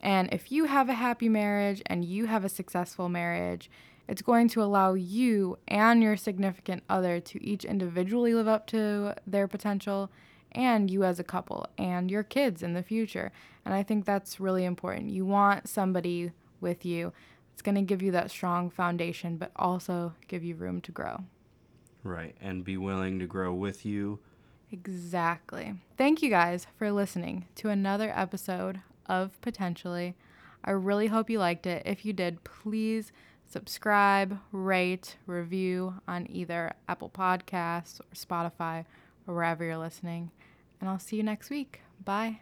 And 0.00 0.32
if 0.32 0.52
you 0.52 0.64
have 0.64 0.88
a 0.88 0.94
happy 0.94 1.28
marriage 1.28 1.82
and 1.86 2.04
you 2.04 2.26
have 2.26 2.44
a 2.44 2.48
successful 2.48 3.08
marriage, 3.08 3.70
it's 4.08 4.22
going 4.22 4.48
to 4.48 4.62
allow 4.62 4.94
you 4.94 5.58
and 5.68 6.02
your 6.02 6.16
significant 6.16 6.82
other 6.88 7.20
to 7.20 7.42
each 7.42 7.64
individually 7.64 8.34
live 8.34 8.48
up 8.48 8.66
to 8.68 9.14
their 9.26 9.46
potential 9.46 10.10
and 10.52 10.90
you 10.90 11.04
as 11.04 11.20
a 11.20 11.24
couple 11.24 11.66
and 11.78 12.10
your 12.10 12.22
kids 12.22 12.62
in 12.62 12.74
the 12.74 12.82
future. 12.82 13.30
And 13.64 13.72
I 13.72 13.82
think 13.82 14.04
that's 14.04 14.40
really 14.40 14.64
important. 14.64 15.10
You 15.10 15.24
want 15.24 15.68
somebody 15.68 16.32
with 16.60 16.84
you. 16.84 17.12
It's 17.52 17.62
going 17.62 17.74
to 17.74 17.82
give 17.82 18.02
you 18.02 18.12
that 18.12 18.30
strong 18.30 18.70
foundation, 18.70 19.36
but 19.36 19.50
also 19.56 20.14
give 20.28 20.42
you 20.42 20.54
room 20.54 20.80
to 20.82 20.92
grow. 20.92 21.24
Right. 22.02 22.34
And 22.40 22.64
be 22.64 22.76
willing 22.76 23.18
to 23.18 23.26
grow 23.26 23.52
with 23.52 23.84
you. 23.84 24.20
Exactly. 24.72 25.74
Thank 25.96 26.22
you 26.22 26.30
guys 26.30 26.66
for 26.78 26.92
listening 26.92 27.46
to 27.56 27.68
another 27.68 28.12
episode 28.14 28.80
of 29.06 29.40
Potentially. 29.40 30.14
I 30.64 30.70
really 30.70 31.08
hope 31.08 31.28
you 31.28 31.38
liked 31.38 31.66
it. 31.66 31.82
If 31.84 32.04
you 32.04 32.12
did, 32.12 32.44
please 32.44 33.12
subscribe, 33.46 34.38
rate, 34.52 35.16
review 35.26 35.94
on 36.06 36.26
either 36.30 36.72
Apple 36.88 37.10
Podcasts 37.10 38.00
or 38.00 38.14
Spotify 38.14 38.84
or 39.26 39.34
wherever 39.34 39.64
you're 39.64 39.78
listening. 39.78 40.30
And 40.80 40.88
I'll 40.88 40.98
see 40.98 41.16
you 41.16 41.22
next 41.22 41.50
week. 41.50 41.80
Bye. 42.04 42.38